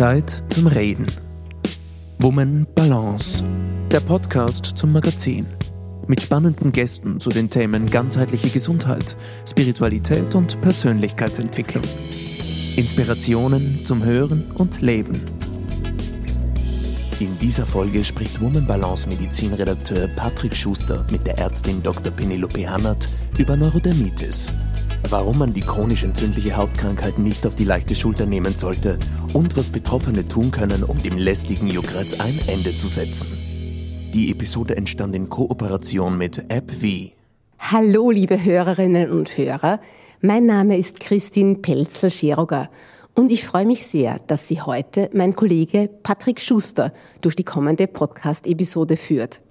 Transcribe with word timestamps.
Zeit 0.00 0.42
zum 0.48 0.66
Reden. 0.66 1.04
Woman 2.20 2.66
Balance. 2.74 3.44
Der 3.92 4.00
Podcast 4.00 4.64
zum 4.64 4.92
Magazin. 4.92 5.46
Mit 6.06 6.22
spannenden 6.22 6.72
Gästen 6.72 7.20
zu 7.20 7.28
den 7.28 7.50
Themen 7.50 7.90
ganzheitliche 7.90 8.48
Gesundheit, 8.48 9.14
Spiritualität 9.46 10.34
und 10.34 10.58
Persönlichkeitsentwicklung. 10.62 11.84
Inspirationen 12.76 13.84
zum 13.84 14.02
Hören 14.02 14.50
und 14.52 14.80
Leben. 14.80 15.20
In 17.18 17.36
dieser 17.36 17.66
Folge 17.66 18.02
spricht 18.02 18.40
Woman 18.40 18.66
Balance 18.66 19.06
Medizinredakteur 19.06 20.08
Patrick 20.16 20.56
Schuster 20.56 21.06
mit 21.10 21.26
der 21.26 21.38
Ärztin 21.38 21.82
Dr. 21.82 22.10
Penelope 22.10 22.66
Hannert 22.66 23.06
über 23.36 23.54
Neurodermitis 23.54 24.54
warum 25.08 25.38
man 25.38 25.52
die 25.52 25.60
chronisch 25.60 26.04
entzündliche 26.04 26.56
Hautkrankheit 26.56 27.18
nicht 27.18 27.46
auf 27.46 27.54
die 27.54 27.64
leichte 27.64 27.94
Schulter 27.94 28.26
nehmen 28.26 28.56
sollte 28.56 28.98
und 29.32 29.56
was 29.56 29.70
Betroffene 29.70 30.28
tun 30.28 30.50
können, 30.50 30.84
um 30.84 30.98
dem 30.98 31.16
lästigen 31.16 31.68
Juckreiz 31.68 32.20
ein 32.20 32.38
Ende 32.46 32.74
zu 32.74 32.88
setzen. 32.88 33.28
Die 34.12 34.30
Episode 34.30 34.76
entstand 34.76 35.14
in 35.14 35.28
Kooperation 35.28 36.18
mit 36.18 36.44
AppV. 36.52 37.12
Hallo, 37.58 38.10
liebe 38.10 38.42
Hörerinnen 38.42 39.10
und 39.10 39.36
Hörer. 39.36 39.80
Mein 40.20 40.46
Name 40.46 40.76
ist 40.76 41.00
Christine 41.00 41.56
Pelzel-Scheroger 41.56 42.68
und 43.14 43.30
ich 43.32 43.44
freue 43.44 43.66
mich 43.66 43.86
sehr, 43.86 44.18
dass 44.26 44.48
Sie 44.48 44.60
heute 44.60 45.10
mein 45.12 45.34
Kollege 45.34 45.88
Patrick 46.02 46.40
Schuster 46.40 46.92
durch 47.20 47.36
die 47.36 47.44
kommende 47.44 47.86
Podcast-Episode 47.86 48.96
führt. 48.96 49.42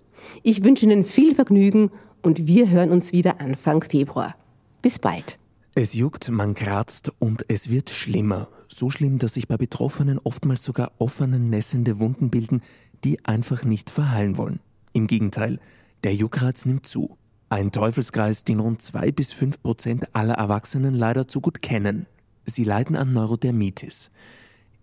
Ich 0.43 0.63
wünsche 0.63 0.85
Ihnen 0.85 1.03
viel 1.03 1.35
Vergnügen 1.35 1.91
und 2.21 2.47
wir 2.47 2.69
hören 2.69 2.91
uns 2.91 3.13
wieder 3.13 3.39
Anfang 3.39 3.83
Februar. 3.83 4.35
Bis 4.81 4.99
bald. 4.99 5.39
Es 5.75 5.93
juckt, 5.93 6.29
man 6.29 6.55
kratzt 6.55 7.11
und 7.19 7.45
es 7.47 7.69
wird 7.69 7.89
schlimmer. 7.89 8.47
So 8.67 8.89
schlimm, 8.89 9.17
dass 9.17 9.35
sich 9.35 9.47
bei 9.47 9.57
Betroffenen 9.57 10.19
oftmals 10.23 10.63
sogar 10.63 10.91
offene, 10.97 11.39
nässende 11.39 11.99
Wunden 11.99 12.29
bilden, 12.29 12.61
die 13.03 13.23
einfach 13.25 13.63
nicht 13.63 13.89
verheilen 13.89 14.37
wollen. 14.37 14.59
Im 14.93 15.07
Gegenteil, 15.07 15.59
der 16.03 16.15
Juckreiz 16.15 16.65
nimmt 16.65 16.85
zu. 16.85 17.17
Ein 17.49 17.71
Teufelskreis, 17.71 18.43
den 18.43 18.59
rund 18.59 18.81
zwei 18.81 19.11
bis 19.11 19.31
fünf 19.31 19.61
Prozent 19.61 20.15
aller 20.15 20.35
Erwachsenen 20.35 20.95
leider 20.95 21.27
zu 21.27 21.41
gut 21.41 21.61
kennen. 21.61 22.07
Sie 22.45 22.63
leiden 22.63 22.95
an 22.95 23.13
Neurodermitis. 23.13 24.11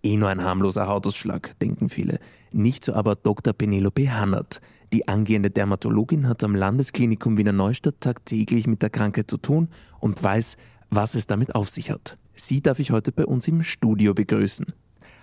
Eh 0.03 0.15
nur 0.15 0.29
ein 0.29 0.43
harmloser 0.43 0.87
Hautausschlag, 0.87 1.57
denken 1.59 1.89
viele. 1.89 2.19
Nicht 2.51 2.83
so 2.83 2.93
aber 2.93 3.15
Dr. 3.15 3.53
Penelope 3.53 4.11
Hannert. 4.13 4.61
Die 4.93 5.07
angehende 5.07 5.49
Dermatologin 5.49 6.27
hat 6.29 6.43
am 6.43 6.55
Landesklinikum 6.55 7.37
Wiener 7.37 7.51
Neustadt 7.51 7.99
tagtäglich 7.99 8.67
mit 8.67 8.81
der 8.81 8.89
Krankheit 8.89 9.29
zu 9.29 9.37
tun 9.37 9.67
und 9.99 10.21
weiß, 10.23 10.55
was 10.89 11.15
es 11.15 11.27
damit 11.27 11.55
auf 11.55 11.69
sich 11.69 11.91
hat. 11.91 12.17
Sie 12.33 12.61
darf 12.61 12.79
ich 12.79 12.91
heute 12.91 13.11
bei 13.11 13.25
uns 13.25 13.47
im 13.47 13.63
Studio 13.63 14.13
begrüßen. 14.13 14.65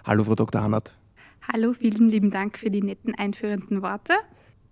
Hallo, 0.05 0.25
Frau 0.25 0.34
Dr. 0.34 0.62
Hannert. 0.62 0.98
Hallo, 1.53 1.73
vielen 1.73 2.09
lieben 2.11 2.31
Dank 2.31 2.59
für 2.59 2.70
die 2.70 2.83
netten 2.83 3.15
einführenden 3.15 3.83
Worte. 3.83 4.15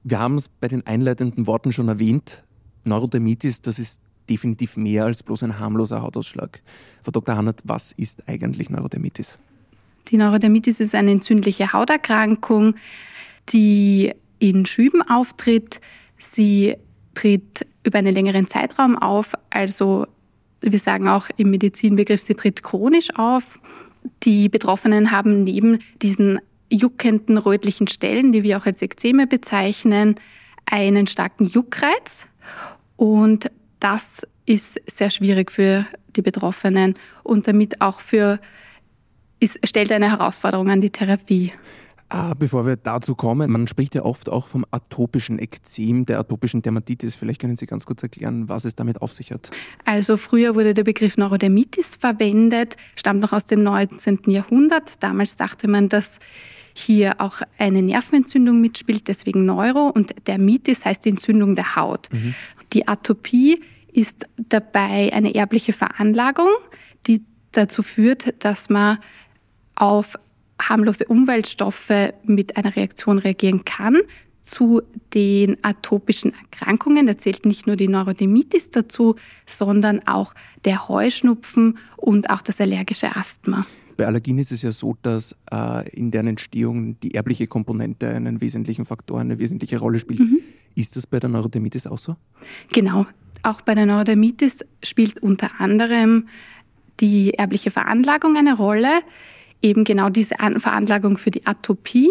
Wir 0.05 0.19
haben 0.19 0.35
es 0.35 0.49
bei 0.49 0.69
den 0.69 0.87
einleitenden 0.87 1.47
Worten 1.47 1.73
schon 1.73 1.89
erwähnt. 1.89 2.45
Neurodermitis, 2.85 3.63
das 3.63 3.79
ist 3.79 4.01
definitiv 4.29 4.77
mehr 4.77 5.05
als 5.05 5.23
bloß 5.23 5.43
ein 5.45 5.59
harmloser 5.59 6.03
Hautausschlag. 6.03 6.63
Frau 7.03 7.11
Dr. 7.13 7.37
Hannert, 7.37 7.61
was 7.65 7.93
ist 7.93 8.29
eigentlich 8.29 8.71
Neurodermitis? 8.71 9.39
Die 10.09 10.17
Neurodermitis 10.17 10.81
ist 10.81 10.95
eine 10.95 11.13
entzündliche 11.13 11.73
Hauterkrankung, 11.73 12.75
die 13.51 14.13
in 14.39 14.67
Schüben 14.67 15.03
auftritt. 15.03 15.81
Sie 16.19 16.77
tritt 17.15 17.67
über 17.85 17.99
einen 17.99 18.15
längeren 18.15 18.49
Zeitraum 18.49 18.97
auf, 18.99 19.35
also 19.51 20.07
wir 20.63 20.79
sagen 20.79 21.09
auch 21.09 21.29
im 21.37 21.51
Medizinbegriff, 21.51 22.23
sie 22.23 22.35
tritt 22.35 22.63
chronisch 22.63 23.15
auf. 23.17 23.61
Die 24.23 24.49
Betroffenen 24.49 25.11
haben 25.11 25.45
neben 25.45 25.79
diesen 26.01 26.41
juckenden 26.71 27.39
rötlichen 27.39 27.89
Stellen, 27.89 28.33
die 28.33 28.43
wir 28.43 28.59
auch 28.59 28.67
als 28.67 28.83
Ekzeme 28.83 29.27
bezeichnen, 29.27 30.17
einen 30.67 31.07
starken 31.07 31.47
Juckreiz. 31.47 32.27
Und 32.97 33.51
das 33.81 34.27
ist 34.47 34.81
sehr 34.87 35.11
schwierig 35.11 35.51
für 35.51 35.87
die 36.17 36.23
Betroffenen 36.23 36.95
und 37.23 37.47
damit 37.49 37.81
auch 37.81 38.01
für, 38.01 38.41
ist, 39.41 39.59
stellt 39.67 39.93
eine 39.93 40.11
Herausforderung 40.11 40.71
an 40.71 40.81
die 40.81 40.91
Therapie. 40.91 41.53
Ah, 42.15 42.35
bevor 42.39 42.67
wir 42.67 42.77
dazu 42.77 43.15
kommen, 43.15 43.51
man 43.51 43.67
spricht 43.67 43.95
ja 43.95 44.03
oft 44.03 44.29
auch 44.29 44.47
vom 44.47 44.67
atopischen 44.71 45.39
Ekzem, 45.39 46.05
der 46.05 46.19
atopischen 46.19 46.61
Dermatitis. 46.61 47.17
Vielleicht 47.17 47.41
können 47.41 47.57
Sie 47.57 47.65
ganz 47.65 47.87
kurz 47.87 48.03
erklären, 48.03 48.51
was 48.51 48.67
es 48.67 48.75
damit 48.75 49.01
auf 49.01 49.15
sich 49.15 49.33
hat. 49.33 49.51
Also 49.87 50.19
früher 50.19 50.55
wurde 50.55 50.75
der 50.75 50.85
Begriff 50.85 51.17
Neurodermitis 51.17 51.97
verwendet, 51.97 52.77
stammt 52.97 53.21
noch 53.21 53.33
aus 53.33 53.47
dem 53.47 53.63
19. 53.63 54.19
Jahrhundert. 54.27 55.03
Damals 55.03 55.37
dachte 55.37 55.69
man, 55.69 55.89
dass 55.89 56.19
hier 56.75 57.19
auch 57.19 57.41
eine 57.57 57.81
Nervenentzündung 57.81 58.61
mitspielt, 58.61 59.09
deswegen 59.09 59.47
Neuro 59.47 59.89
und 59.89 60.15
Dermitis 60.29 60.85
heißt 60.85 61.07
die 61.07 61.11
Entzündung 61.11 61.55
der 61.55 61.77
Haut. 61.77 62.11
Mhm. 62.13 62.35
Die 62.75 62.89
Atopie 62.89 63.63
ist 63.91 64.27
dabei 64.37 65.11
eine 65.15 65.35
erbliche 65.35 65.73
Veranlagung, 65.73 66.51
die 67.07 67.25
dazu 67.53 67.83
führt, 67.83 68.45
dass 68.45 68.69
man 68.69 68.99
auf 69.75 70.19
harmlose 70.69 71.05
Umweltstoffe 71.07 72.13
mit 72.25 72.57
einer 72.57 72.75
Reaktion 72.77 73.19
reagieren 73.19 73.65
kann. 73.65 73.99
Zu 74.43 74.83
den 75.15 75.57
atopischen 75.63 76.33
Erkrankungen, 76.35 77.07
da 77.07 77.17
zählt 77.17 77.47
nicht 77.47 77.69
nur 77.69 77.77
die 77.77 77.87
Neurodermitis 77.87 78.71
dazu, 78.71 79.15
sondern 79.47 80.05
auch 80.07 80.35
der 80.65 80.89
Heuschnupfen 80.89 81.79
und 81.97 82.29
auch 82.29 82.41
das 82.41 82.61
allergische 82.61 83.15
Asthma. 83.15 83.65
Bei 83.97 84.07
Allergien 84.07 84.39
ist 84.39 84.51
es 84.51 84.63
ja 84.63 84.73
so, 84.73 84.97
dass 85.03 85.37
äh, 85.53 85.89
in 85.91 86.11
deren 86.11 86.27
Entstehung 86.27 86.99
die 87.01 87.15
erbliche 87.15 87.47
Komponente 87.47 88.09
einen 88.09 88.41
wesentlichen 88.41 88.85
Faktor, 88.85 89.21
eine 89.21 89.39
wesentliche 89.39 89.79
Rolle 89.79 90.01
spielt. 90.01 90.21
Mhm. 90.21 90.41
Ist 90.75 90.97
das 90.97 91.07
bei 91.07 91.21
der 91.21 91.29
Neurodermitis 91.29 91.87
auch 91.87 91.99
so? 91.99 92.17
Genau. 92.73 93.07
Auch 93.45 93.61
bei 93.61 93.75
der 93.75 93.87
Neurodermitis 93.87 94.65
spielt 94.83 95.23
unter 95.23 95.61
anderem 95.61 96.27
die 97.01 97.35
erbliche 97.35 97.71
Veranlagung 97.71 98.37
eine 98.37 98.57
Rolle 98.57 98.91
eben 99.63 99.85
genau 99.85 100.09
diese 100.11 100.35
Veranlagung 100.37 101.19
für 101.19 101.31
die 101.31 101.47
Atopie. 101.47 102.11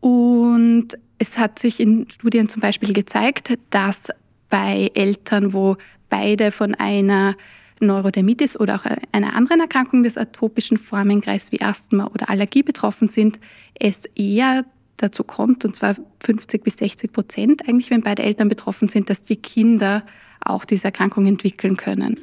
Und 0.00 0.88
es 1.18 1.38
hat 1.38 1.58
sich 1.58 1.80
in 1.80 2.08
Studien 2.10 2.48
zum 2.48 2.62
Beispiel 2.62 2.92
gezeigt, 2.92 3.54
dass 3.70 4.08
bei 4.48 4.90
Eltern, 4.94 5.52
wo 5.52 5.76
beide 6.08 6.52
von 6.52 6.74
einer 6.74 7.34
Neurodermitis 7.80 8.58
oder 8.58 8.76
auch 8.76 8.84
einer 9.12 9.34
anderen 9.34 9.60
Erkrankung 9.60 10.02
des 10.02 10.16
atopischen 10.16 10.78
Formenkreises 10.78 11.52
wie 11.52 11.60
Asthma 11.60 12.06
oder 12.06 12.30
Allergie 12.30 12.62
betroffen 12.62 13.08
sind, 13.08 13.38
es 13.74 14.06
eher 14.16 14.64
dazu 14.96 15.22
kommt, 15.22 15.64
und 15.64 15.76
zwar 15.76 15.94
50 16.24 16.64
bis 16.64 16.76
60 16.78 17.12
Prozent 17.12 17.68
eigentlich, 17.68 17.90
wenn 17.90 18.02
beide 18.02 18.22
Eltern 18.22 18.48
betroffen 18.48 18.88
sind, 18.88 19.10
dass 19.10 19.22
die 19.22 19.36
Kinder 19.36 20.04
auch 20.40 20.64
diese 20.64 20.86
Erkrankung 20.86 21.26
entwickeln 21.26 21.76
können. 21.76 22.18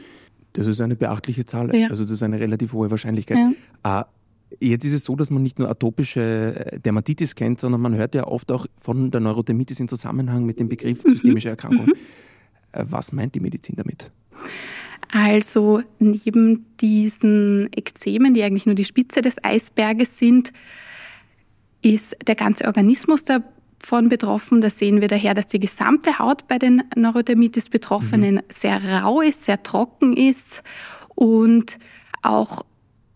Das 0.56 0.68
ist 0.68 0.82
eine 0.82 0.96
beachtliche 0.96 1.46
Zahl. 1.46 1.76
Ja. 1.76 1.88
Also 1.90 2.04
das 2.04 2.12
ist 2.12 2.24
eine 2.24 2.40
relativ 2.40 2.74
hohe 2.74 2.90
Wahrscheinlichkeit. 2.90 3.38
Ja. 3.84 4.02
Äh, 4.02 4.04
jetzt 4.60 4.86
ist 4.86 4.94
es 4.94 5.04
so, 5.04 5.16
dass 5.16 5.30
man 5.30 5.44
nicht 5.44 5.60
nur 5.60 5.70
atopische 5.70 6.74
äh, 6.74 6.80
Dermatitis 6.80 7.36
kennt, 7.36 7.60
sondern 7.60 7.82
man 7.82 7.96
hört 7.96 8.16
ja 8.16 8.26
oft 8.28 8.52
auch 8.52 8.66
von 8.78 9.12
der 9.12 9.22
Neurodermitis 9.22 9.80
in 9.80 9.88
Zusammenhang 9.88 10.46
mit 10.46 10.60
dem 10.60 10.68
Begriff 10.68 11.04
mhm. 11.04 11.12
systemische 11.12 11.50
Erkrankung. 11.50 11.88
Mhm. 11.88 11.94
Äh, 12.72 12.86
was 12.90 13.12
meint 13.12 13.36
die 13.36 13.40
Medizin 13.40 13.76
damit? 13.76 14.12
Also 15.12 15.82
neben 16.00 16.66
diesen 16.82 17.70
Ekzemen, 17.76 18.34
die 18.34 18.44
eigentlich 18.44 18.66
nur 18.66 18.76
die 18.76 18.86
Spitze 18.86 19.22
des 19.22 19.44
Eisberges 19.44 20.18
sind, 20.18 20.52
ist 21.82 22.18
der 22.26 22.36
ganze 22.36 22.66
Organismus 22.66 23.26
der 23.26 23.44
von 23.86 24.10
betroffen. 24.10 24.62
Da 24.62 24.70
sehen 24.70 25.00
wir 25.00 25.08
daher, 25.08 25.34
dass 25.34 25.48
die 25.48 25.60
gesamte 25.60 26.20
Haut 26.20 26.48
bei 26.48 26.58
den 26.58 26.84
Neurodermitis-Betroffenen 26.96 28.36
mhm. 28.36 28.42
sehr 28.52 28.84
rau 28.84 29.22
ist, 29.22 29.44
sehr 29.44 29.62
trocken 29.62 30.18
ist 30.18 30.64
und 31.14 31.78
auch 32.22 32.66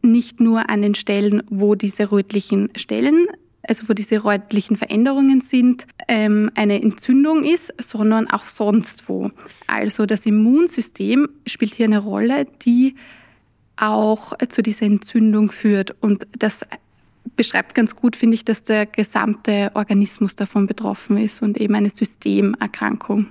nicht 0.02 0.40
nur 0.40 0.69
an 0.69 0.81
den 0.81 0.96
Stellen, 0.96 1.44
wo 1.50 1.75
diese 1.75 2.11
rötlichen 2.11 2.70
Stellen, 2.78 3.28
also 3.64 3.90
wo 3.90 3.93
diese 3.93 4.23
rötlichen 4.23 4.78
Veränderungen 4.78 5.41
sind, 5.41 5.88
ähm, 6.08 6.52
eine 6.55 6.82
Entzündung 6.82 7.43
ist, 7.43 7.73
sondern 7.82 8.29
auch 8.29 8.43
sonst 8.43 9.09
wo. 9.09 9.32
Also 9.67 10.05
das 10.05 10.26
Immunsystem 10.26 11.28
spielt 11.46 11.73
hier 11.73 11.88
eine 11.88 11.99
Rolle, 11.99 12.46
die 12.61 12.96
auch 13.76 14.34
zu 14.49 14.61
dieser 14.61 14.85
Entzündung 14.85 15.52
führt. 15.52 15.96
Und 16.02 16.28
das 16.38 16.66
beschreibt 17.40 17.74
ganz 17.74 17.96
gut, 17.96 18.18
finde 18.18 18.36
ich, 18.36 18.44
dass 18.44 18.64
der 18.64 18.86
gesamte 18.86 19.72
Organismus 19.74 20.36
davon 20.36 20.68
betroffen 20.68 21.16
ist 21.16 21.41
und 21.41 21.58
eben 21.58 21.74
eine 21.74 21.90
Systemerkrankung. 21.90 23.28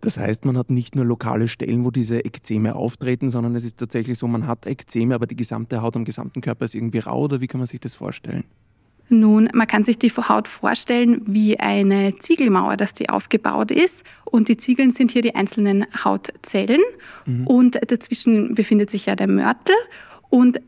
Das 0.00 0.16
heißt, 0.16 0.46
man 0.46 0.56
hat 0.56 0.70
nicht 0.70 0.96
nur 0.96 1.04
lokale 1.04 1.48
Stellen, 1.48 1.84
wo 1.84 1.90
diese 1.90 2.24
Ekzeme 2.24 2.74
auftreten, 2.74 3.28
sondern 3.28 3.54
es 3.54 3.64
ist 3.64 3.76
tatsächlich 3.76 4.16
so, 4.16 4.26
man 4.26 4.46
hat 4.46 4.64
Ekzeme, 4.64 5.14
aber 5.14 5.26
die 5.26 5.36
gesamte 5.36 5.82
Haut 5.82 5.96
am 5.96 6.06
gesamten 6.06 6.40
Körper 6.40 6.64
ist 6.64 6.74
irgendwie 6.74 7.00
rau 7.00 7.24
oder 7.24 7.42
wie 7.42 7.46
kann 7.46 7.60
man 7.60 7.66
sich 7.66 7.78
das 7.78 7.94
vorstellen? 7.94 8.44
Nun, 9.10 9.50
man 9.52 9.66
kann 9.66 9.84
sich 9.84 9.98
die 9.98 10.10
Haut 10.10 10.48
vorstellen 10.48 11.20
wie 11.26 11.60
eine 11.60 12.18
Ziegelmauer, 12.20 12.78
dass 12.78 12.94
die 12.94 13.10
aufgebaut 13.10 13.70
ist. 13.70 14.02
Und 14.24 14.48
die 14.48 14.56
Ziegeln 14.56 14.92
sind 14.92 15.10
hier 15.10 15.20
die 15.20 15.34
einzelnen 15.34 15.84
Hautzellen. 16.02 16.80
Mhm. 17.26 17.46
Und 17.46 17.78
dazwischen 17.86 18.54
befindet 18.54 18.90
sich 18.90 19.04
ja 19.04 19.14
der 19.14 19.28
Mörtel. 19.28 19.74
Und 20.30 20.62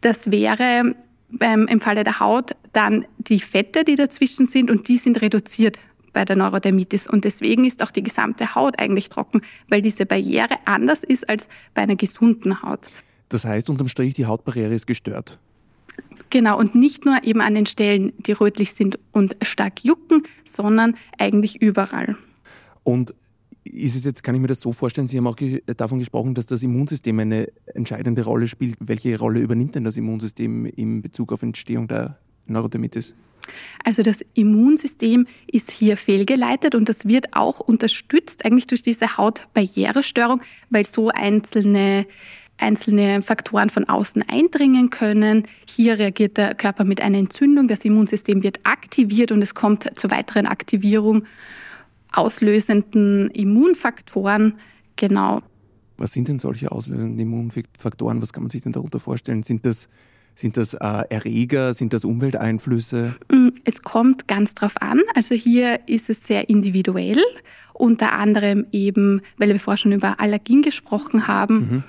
das 0.00 0.32
wäre 0.32 0.96
ähm, 1.40 1.66
im 1.68 1.80
Falle 1.80 2.04
der 2.04 2.20
Haut 2.20 2.52
dann 2.72 3.06
die 3.18 3.40
Fette, 3.40 3.84
die 3.84 3.96
dazwischen 3.96 4.46
sind 4.46 4.70
und 4.70 4.88
die 4.88 4.98
sind 4.98 5.20
reduziert 5.20 5.78
bei 6.12 6.24
der 6.24 6.36
Neurodermitis. 6.36 7.06
Und 7.06 7.24
deswegen 7.24 7.64
ist 7.64 7.82
auch 7.82 7.90
die 7.90 8.02
gesamte 8.02 8.54
Haut 8.54 8.78
eigentlich 8.78 9.08
trocken, 9.08 9.42
weil 9.68 9.82
diese 9.82 10.06
Barriere 10.06 10.56
anders 10.64 11.04
ist 11.04 11.28
als 11.28 11.48
bei 11.74 11.82
einer 11.82 11.96
gesunden 11.96 12.62
Haut. 12.62 12.90
Das 13.28 13.44
heißt, 13.44 13.68
unterm 13.68 13.88
Strich, 13.88 14.14
die 14.14 14.26
Hautbarriere 14.26 14.74
ist 14.74 14.86
gestört. 14.86 15.38
Genau, 16.30 16.58
und 16.58 16.74
nicht 16.74 17.04
nur 17.04 17.22
eben 17.24 17.40
an 17.40 17.54
den 17.54 17.66
Stellen, 17.66 18.12
die 18.18 18.32
rötlich 18.32 18.74
sind 18.74 18.98
und 19.12 19.36
stark 19.42 19.84
jucken, 19.84 20.22
sondern 20.44 20.94
eigentlich 21.18 21.60
überall. 21.62 22.16
Und 22.84 23.14
ist 23.72 23.96
es 23.96 24.04
jetzt, 24.04 24.22
kann 24.22 24.34
ich 24.34 24.40
mir 24.40 24.46
das 24.46 24.60
so 24.60 24.72
vorstellen, 24.72 25.06
Sie 25.06 25.16
haben 25.16 25.26
auch 25.26 25.36
davon 25.76 25.98
gesprochen, 25.98 26.34
dass 26.34 26.46
das 26.46 26.62
Immunsystem 26.62 27.18
eine 27.18 27.48
entscheidende 27.74 28.24
Rolle 28.24 28.48
spielt. 28.48 28.76
Welche 28.80 29.18
Rolle 29.18 29.40
übernimmt 29.40 29.74
denn 29.74 29.84
das 29.84 29.96
Immunsystem 29.96 30.66
in 30.66 31.02
Bezug 31.02 31.32
auf 31.32 31.42
Entstehung 31.42 31.88
der 31.88 32.18
Neurodermitis? 32.46 33.14
Also 33.84 34.02
das 34.02 34.24
Immunsystem 34.34 35.26
ist 35.50 35.70
hier 35.70 35.96
fehlgeleitet 35.96 36.74
und 36.74 36.88
das 36.88 37.06
wird 37.06 37.34
auch 37.34 37.60
unterstützt 37.60 38.44
eigentlich 38.44 38.66
durch 38.66 38.82
diese 38.82 39.16
Hautbarrierestörung, 39.16 40.42
weil 40.70 40.84
so 40.84 41.08
einzelne 41.08 42.06
einzelne 42.60 43.22
Faktoren 43.22 43.70
von 43.70 43.88
außen 43.88 44.24
eindringen 44.28 44.90
können. 44.90 45.44
Hier 45.66 45.98
reagiert 45.98 46.36
der 46.36 46.54
Körper 46.54 46.84
mit 46.84 47.00
einer 47.00 47.18
Entzündung, 47.18 47.68
das 47.68 47.84
Immunsystem 47.84 48.42
wird 48.42 48.58
aktiviert 48.64 49.32
und 49.32 49.42
es 49.42 49.54
kommt 49.54 49.88
zur 49.96 50.10
weiteren 50.10 50.46
Aktivierung 50.46 51.24
auslösenden 52.12 53.30
Immunfaktoren. 53.30 54.54
Genau. 54.96 55.42
Was 55.96 56.12
sind 56.12 56.28
denn 56.28 56.38
solche 56.38 56.70
auslösenden 56.70 57.18
Immunfaktoren? 57.18 58.22
Was 58.22 58.32
kann 58.32 58.44
man 58.44 58.50
sich 58.50 58.62
denn 58.62 58.72
darunter 58.72 59.00
vorstellen? 59.00 59.42
Sind 59.42 59.66
das 59.66 59.88
sind 60.38 60.56
das 60.56 60.74
äh, 60.74 61.02
Erreger? 61.10 61.74
Sind 61.74 61.92
das 61.92 62.04
Umwelteinflüsse? 62.04 63.16
Mm, 63.32 63.48
es 63.64 63.82
kommt 63.82 64.28
ganz 64.28 64.54
drauf 64.54 64.80
an. 64.80 65.00
Also 65.16 65.34
hier 65.34 65.80
ist 65.88 66.08
es 66.10 66.24
sehr 66.24 66.48
individuell. 66.48 67.20
Unter 67.72 68.12
anderem 68.12 68.64
eben, 68.70 69.20
weil 69.36 69.48
wir 69.48 69.58
vorher 69.58 69.78
schon 69.78 69.90
über 69.90 70.20
Allergien 70.20 70.62
gesprochen 70.62 71.26
haben, 71.26 71.58
mhm. 71.58 71.84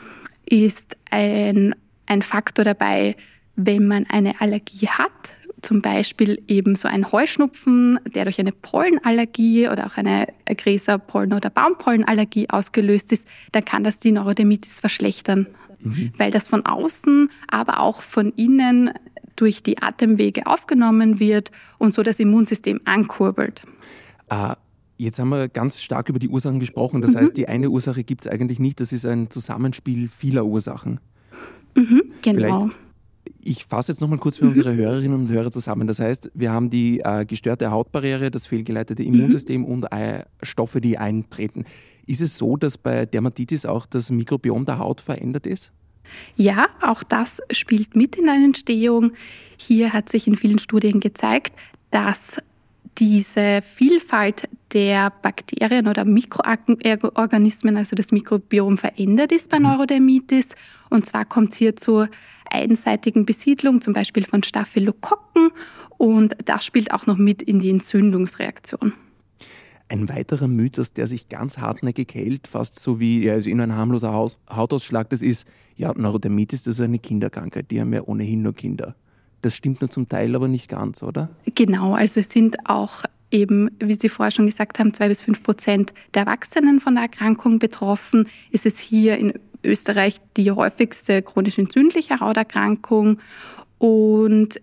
ist 0.45 0.97
ein, 1.11 1.75
ein 2.07 2.23
Faktor 2.23 2.65
dabei, 2.65 3.15
wenn 3.55 3.87
man 3.87 4.07
eine 4.09 4.41
Allergie 4.41 4.87
hat, 4.87 5.35
zum 5.61 5.81
Beispiel 5.81 6.41
eben 6.47 6.75
so 6.75 6.87
ein 6.87 7.11
Heuschnupfen, 7.11 7.99
der 8.13 8.25
durch 8.25 8.39
eine 8.39 8.51
Pollenallergie 8.51 9.67
oder 9.69 9.87
auch 9.87 9.97
eine 9.97 10.27
Gräserpollen- 10.47 11.35
oder 11.35 11.49
Baumpollenallergie 11.49 12.49
ausgelöst 12.49 13.11
ist, 13.11 13.27
dann 13.51 13.65
kann 13.65 13.83
das 13.83 13.99
die 13.99 14.11
Neurodermitis 14.11 14.79
verschlechtern 14.79 15.47
mhm. 15.81 16.11
weil 16.17 16.31
das 16.31 16.47
von 16.47 16.65
außen, 16.65 17.29
aber 17.47 17.79
auch 17.79 18.01
von 18.01 18.31
innen 18.35 18.91
durch 19.35 19.63
die 19.63 19.81
Atemwege 19.81 20.47
aufgenommen 20.47 21.19
wird 21.19 21.51
und 21.77 21.93
so 21.93 22.03
das 22.03 22.19
Immunsystem 22.19 22.81
ankurbelt. 22.85 23.63
Ah. 24.29 24.55
Jetzt 25.01 25.17
haben 25.17 25.29
wir 25.29 25.47
ganz 25.47 25.81
stark 25.81 26.09
über 26.09 26.19
die 26.19 26.27
Ursachen 26.27 26.59
gesprochen. 26.59 26.99
Das 26.99 27.13
mhm. 27.13 27.19
heißt, 27.19 27.37
die 27.37 27.47
eine 27.47 27.69
Ursache 27.69 28.03
gibt 28.03 28.25
es 28.25 28.31
eigentlich 28.31 28.59
nicht. 28.59 28.81
Das 28.81 28.91
ist 28.91 29.05
ein 29.05 29.29
Zusammenspiel 29.29 30.09
vieler 30.09 30.45
Ursachen. 30.45 30.99
Mhm, 31.73 32.03
genau. 32.21 32.37
Vielleicht 32.37 32.77
ich 33.43 33.65
fasse 33.65 33.91
jetzt 33.91 34.01
nochmal 34.01 34.19
kurz 34.19 34.37
für 34.37 34.45
unsere 34.45 34.75
Hörerinnen 34.75 35.13
und 35.13 35.29
Hörer 35.29 35.51
zusammen. 35.51 35.87
Das 35.87 35.99
heißt, 35.99 36.31
wir 36.33 36.51
haben 36.51 36.69
die 36.69 36.99
äh, 36.99 37.25
gestörte 37.25 37.71
Hautbarriere, 37.71 38.31
das 38.31 38.45
fehlgeleitete 38.47 39.03
Immunsystem 39.03 39.61
mhm. 39.61 39.67
und 39.67 39.91
äh, 39.91 40.23
Stoffe, 40.43 40.81
die 40.81 40.97
eintreten. 40.97 41.65
Ist 42.05 42.21
es 42.21 42.37
so, 42.37 42.57
dass 42.57 42.77
bei 42.77 43.05
Dermatitis 43.05 43.65
auch 43.65 43.85
das 43.85 44.11
Mikrobiom 44.11 44.65
der 44.65 44.79
Haut 44.79 45.01
verändert 45.01 45.47
ist? 45.47 45.71
Ja, 46.35 46.69
auch 46.81 47.03
das 47.03 47.41
spielt 47.51 47.95
mit 47.95 48.15
in 48.15 48.25
der 48.25 48.35
Entstehung. 48.35 49.11
Hier 49.57 49.93
hat 49.93 50.09
sich 50.09 50.27
in 50.27 50.35
vielen 50.35 50.59
Studien 50.59 50.99
gezeigt, 50.99 51.53
dass 51.91 52.37
diese 52.97 53.61
Vielfalt 53.61 54.49
der 54.73 55.11
Bakterien 55.21 55.87
oder 55.87 56.05
Mikroorganismen, 56.05 57.77
also 57.77 57.95
das 57.95 58.11
Mikrobiom, 58.11 58.77
verändert 58.77 59.31
ist 59.31 59.49
bei 59.49 59.59
mhm. 59.59 59.65
Neurodermitis. 59.65 60.49
Und 60.89 61.05
zwar 61.05 61.25
kommt 61.25 61.53
es 61.53 61.57
hier 61.57 61.75
zur 61.75 62.09
einseitigen 62.51 63.25
Besiedlung, 63.25 63.81
zum 63.81 63.93
Beispiel 63.93 64.25
von 64.25 64.43
Staphylokokken. 64.43 65.51
Und 65.97 66.35
das 66.45 66.65
spielt 66.65 66.93
auch 66.93 67.07
noch 67.07 67.17
mit 67.17 67.41
in 67.41 67.59
die 67.59 67.69
Entzündungsreaktion. 67.69 68.93
Ein 69.89 70.07
weiterer 70.07 70.47
Mythos, 70.47 70.93
der 70.93 71.07
sich 71.07 71.29
ganz 71.29 71.57
hartnäckig 71.57 72.13
hält, 72.13 72.47
fast 72.47 72.79
so 72.79 72.99
wie, 72.99 73.25
ja, 73.25 73.33
also 73.33 73.49
in 73.49 73.59
ein 73.59 73.75
harmloser 73.75 74.13
Haus, 74.13 74.39
Hautausschlag, 74.49 75.09
das 75.09 75.23
ist, 75.23 75.47
ja, 75.75 75.91
Neurodermitis, 75.95 76.63
das 76.63 76.75
ist 76.75 76.81
eine 76.81 76.99
Kinderkrankheit, 76.99 77.71
die 77.71 77.81
haben 77.81 77.91
ja 77.91 78.03
ohnehin 78.03 78.43
nur 78.43 78.53
Kinder. 78.53 78.95
Das 79.41 79.55
stimmt 79.55 79.81
nur 79.81 79.89
zum 79.89 80.07
Teil, 80.07 80.35
aber 80.35 80.47
nicht 80.47 80.69
ganz, 80.69 81.01
oder? 81.01 81.29
Genau, 81.55 81.95
also 81.95 82.19
es 82.19 82.29
sind 82.29 82.57
auch 82.69 83.03
eben, 83.31 83.69
wie 83.79 83.95
Sie 83.95 84.09
vorher 84.09 84.31
schon 84.31 84.45
gesagt 84.45 84.79
haben, 84.79 84.93
zwei 84.93 85.07
bis 85.07 85.21
fünf 85.21 85.43
Prozent 85.43 85.93
der 86.13 86.23
Erwachsenen 86.23 86.79
von 86.79 86.95
der 86.95 87.03
Erkrankung 87.03 87.59
betroffen. 87.59 88.27
Es 88.51 88.65
ist 88.65 88.79
hier 88.79 89.17
in 89.17 89.33
Österreich 89.63 90.21
die 90.37 90.51
häufigste 90.51 91.21
chronisch 91.21 91.57
entzündliche 91.57 92.19
Hauterkrankung 92.19 93.19
und 93.77 94.61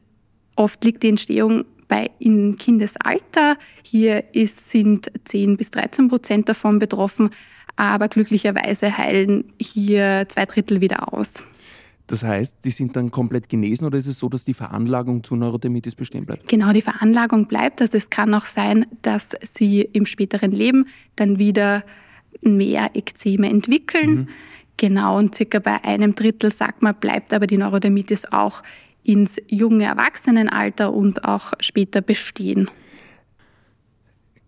oft 0.55 0.83
liegt 0.85 1.03
die 1.03 1.09
Entstehung 1.09 1.65
bei 1.89 2.11
im 2.19 2.57
Kindesalter. 2.57 3.57
Hier 3.83 4.25
ist, 4.35 4.71
sind 4.71 5.11
10 5.25 5.57
bis 5.57 5.71
13 5.71 6.09
Prozent 6.09 6.49
davon 6.49 6.79
betroffen, 6.79 7.31
aber 7.77 8.09
glücklicherweise 8.09 8.97
heilen 8.97 9.53
hier 9.61 10.27
zwei 10.29 10.47
Drittel 10.47 10.81
wieder 10.81 11.13
aus. 11.13 11.45
Das 12.07 12.23
heißt, 12.23 12.59
die 12.65 12.71
sind 12.71 12.95
dann 12.95 13.11
komplett 13.11 13.49
genesen 13.49 13.87
oder 13.87 13.99
ist 13.99 14.07
es 14.07 14.19
so, 14.19 14.29
dass 14.29 14.45
die 14.45 14.55
Veranlagung 14.55 15.25
zu 15.25 15.35
Neurodermitis 15.35 15.97
bestehen 15.97 16.25
bleibt? 16.25 16.49
Genau, 16.49 16.73
die 16.73 16.83
Veranlagung 16.83 17.47
bleibt. 17.47 17.81
Also 17.81 17.97
es 17.97 18.11
kann 18.11 18.33
auch 18.33 18.45
sein, 18.45 18.87
dass 19.03 19.31
sie 19.43 19.81
im 19.81 20.07
späteren 20.07 20.53
Leben 20.53 20.87
dann 21.17 21.39
wieder 21.41 21.85
mehr 22.43 22.91
Ekzeme 22.95 23.51
entwickeln. 23.51 24.11
Mhm. 24.15 24.29
Genau, 24.77 25.19
und 25.19 25.35
circa 25.35 25.59
bei 25.59 25.83
einem 25.85 26.15
Drittel, 26.15 26.53
sagt 26.53 26.83
man, 26.83 26.95
bleibt 26.95 27.33
aber 27.33 27.47
die 27.47 27.57
Neurodermitis 27.57 28.27
auch 28.27 28.63
ins 29.03 29.41
junge 29.49 29.85
Erwachsenenalter 29.85 30.93
und 30.93 31.25
auch 31.25 31.53
später 31.61 32.03
bestehen. 32.03 32.69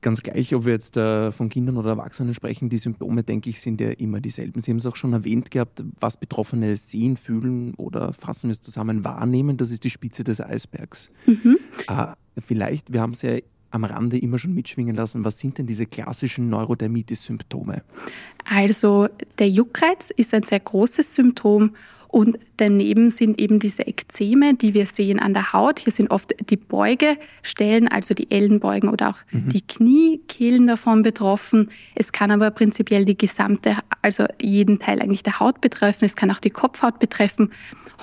Ganz 0.00 0.22
gleich, 0.22 0.54
ob 0.54 0.64
wir 0.64 0.75
jetzt 0.75 0.96
äh, 0.96 1.32
von 1.32 1.48
Kindern 1.48 1.76
oder 1.76 1.90
Erwachsenen 1.90 2.32
sprechen, 2.32 2.69
die 2.69 2.78
Symptome, 2.78 3.25
denke 3.25 3.50
ich, 3.50 3.60
sind 3.60 3.80
ja 3.80 3.90
immer 3.90 4.20
dieselben. 4.20 4.60
Sie 4.60 4.70
haben 4.70 4.78
es 4.78 4.86
auch 4.86 4.94
schon 4.94 5.12
erwähnt 5.12 5.50
gehabt, 5.50 5.82
was 5.98 6.16
Betroffene 6.16 6.76
sehen, 6.76 7.16
fühlen 7.16 7.74
oder 7.74 8.12
fassen 8.12 8.48
wir 8.48 8.52
es 8.52 8.60
zusammen 8.60 9.04
wahrnehmen, 9.04 9.56
das 9.56 9.70
ist 9.70 9.82
die 9.82 9.90
Spitze 9.90 10.22
des 10.22 10.40
Eisbergs. 10.40 11.10
Mhm. 11.26 11.58
Äh, 11.88 12.06
vielleicht, 12.41 12.93
wir 12.93 13.00
haben 13.00 13.12
es 13.12 13.22
ja 13.22 13.38
am 13.70 13.84
Rande 13.84 14.19
immer 14.19 14.39
schon 14.39 14.55
mitschwingen 14.55 14.96
lassen, 14.96 15.25
was 15.25 15.39
sind 15.39 15.58
denn 15.58 15.67
diese 15.67 15.87
klassischen 15.87 16.48
Neurodermitis-Symptome? 16.51 17.82
Also 18.44 19.08
der 19.39 19.48
Juckreiz 19.48 20.10
ist 20.10 20.32
ein 20.32 20.43
sehr 20.43 20.60
großes 20.60 21.15
Symptom 21.15 21.75
und 22.10 22.38
daneben 22.56 23.10
sind 23.10 23.38
eben 23.38 23.58
diese 23.58 23.86
Ekzeme, 23.86 24.55
die 24.55 24.72
wir 24.72 24.86
sehen 24.86 25.20
an 25.20 25.34
der 25.34 25.53
Haut. 25.53 25.79
Hier 25.79 25.93
sind 25.93 26.10
oft 26.10 26.34
die 26.48 26.56
Beugestellen, 26.56 27.86
also 27.86 28.15
die 28.15 28.31
Ellenbeugen 28.31 28.88
oder 28.88 29.10
auch 29.10 29.19
mhm. 29.31 29.50
die 29.50 29.60
Kniekehlen 29.60 30.67
davon 30.67 31.03
betroffen. 31.03 31.70
Es 31.94 32.10
kann 32.10 32.31
aber 32.31 32.50
prinzipiell 32.50 33.05
die 33.05 33.19
gesamte, 33.19 33.77
also 34.00 34.24
jeden 34.41 34.79
Teil 34.79 35.03
eigentlich 35.03 35.22
der 35.22 35.38
Haut 35.38 35.60
betreffen. 35.60 36.06
Es 36.06 36.17
kann 36.17 36.31
auch 36.31 36.41
die 36.41 36.50
Kopfhaut 36.50 36.98
betreffen. 36.98 37.53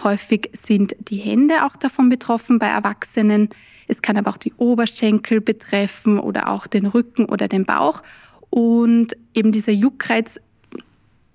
Häufig 0.03 0.51
sind 0.53 0.95
die 0.99 1.17
Hände 1.17 1.65
auch 1.65 1.75
davon 1.75 2.07
betroffen 2.09 2.59
bei 2.59 2.67
Erwachsenen. 2.67 3.49
Es 3.87 4.03
kann 4.03 4.17
aber 4.17 4.29
auch 4.29 4.37
die 4.37 4.53
Oberschenkel 4.57 5.41
betreffen 5.41 6.19
oder 6.19 6.49
auch 6.49 6.67
den 6.67 6.85
Rücken 6.85 7.25
oder 7.25 7.47
den 7.47 7.65
Bauch. 7.65 8.03
Und 8.51 9.17
eben 9.33 9.51
dieser 9.51 9.71
Juckreiz 9.71 10.39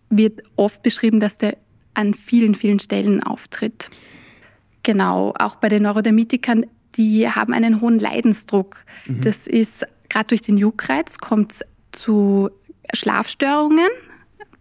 wird 0.08 0.42
oft 0.54 0.84
beschrieben, 0.84 1.18
dass 1.18 1.36
der 1.36 1.56
an 1.94 2.14
vielen, 2.14 2.54
vielen 2.54 2.78
Stellen 2.78 3.22
auftritt. 3.22 3.90
Genau, 4.82 5.34
auch 5.38 5.56
bei 5.56 5.68
den 5.68 5.82
Neurodermitikern, 5.82 6.66
die 6.96 7.28
haben 7.28 7.52
einen 7.52 7.80
hohen 7.80 7.98
Leidensdruck. 7.98 8.84
Mhm. 9.06 9.20
Das 9.20 9.46
ist 9.46 9.86
gerade 10.08 10.28
durch 10.28 10.40
den 10.40 10.58
Juckreiz 10.58 11.18
kommt 11.18 11.52
es 11.52 11.60
zu 11.92 12.50
Schlafstörungen, 12.92 13.88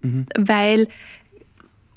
mhm. 0.02 0.26
weil 0.38 0.88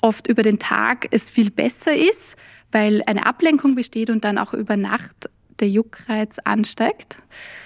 oft 0.01 0.27
über 0.27 0.43
den 0.43 0.59
Tag 0.59 1.07
es 1.11 1.29
viel 1.29 1.51
besser 1.51 1.95
ist, 1.95 2.35
weil 2.71 3.03
eine 3.05 3.25
Ablenkung 3.25 3.75
besteht 3.75 4.09
und 4.09 4.25
dann 4.25 4.37
auch 4.37 4.53
über 4.53 4.75
Nacht 4.75 5.29
der 5.59 5.69
Juckreiz 5.69 6.39
ansteigt, 6.39 7.19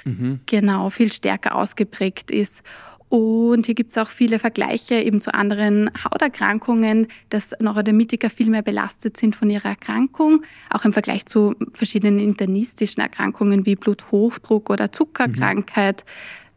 mhm. 0.03 0.41
genau, 0.45 0.89
viel 0.89 1.11
stärker 1.11 1.55
ausgeprägt 1.55 2.29
ist. 2.29 2.61
Und 3.09 3.65
hier 3.65 3.75
gibt 3.75 3.91
es 3.91 3.97
auch 3.97 4.09
viele 4.09 4.37
Vergleiche 4.37 4.95
eben 4.95 5.21
zu 5.21 5.33
anderen 5.33 5.89
Hauterkrankungen, 6.03 7.07
dass 7.29 7.55
Neurodermitiker 7.59 8.29
viel 8.29 8.49
mehr 8.49 8.63
belastet 8.63 9.15
sind 9.15 9.35
von 9.35 9.49
ihrer 9.49 9.69
Erkrankung, 9.69 10.43
auch 10.69 10.83
im 10.83 10.91
Vergleich 10.91 11.25
zu 11.25 11.55
verschiedenen 11.71 12.19
internistischen 12.19 13.01
Erkrankungen 13.01 13.65
wie 13.65 13.75
Bluthochdruck 13.75 14.69
oder 14.69 14.91
Zuckerkrankheit. 14.91 16.03
Mhm. 16.05 16.47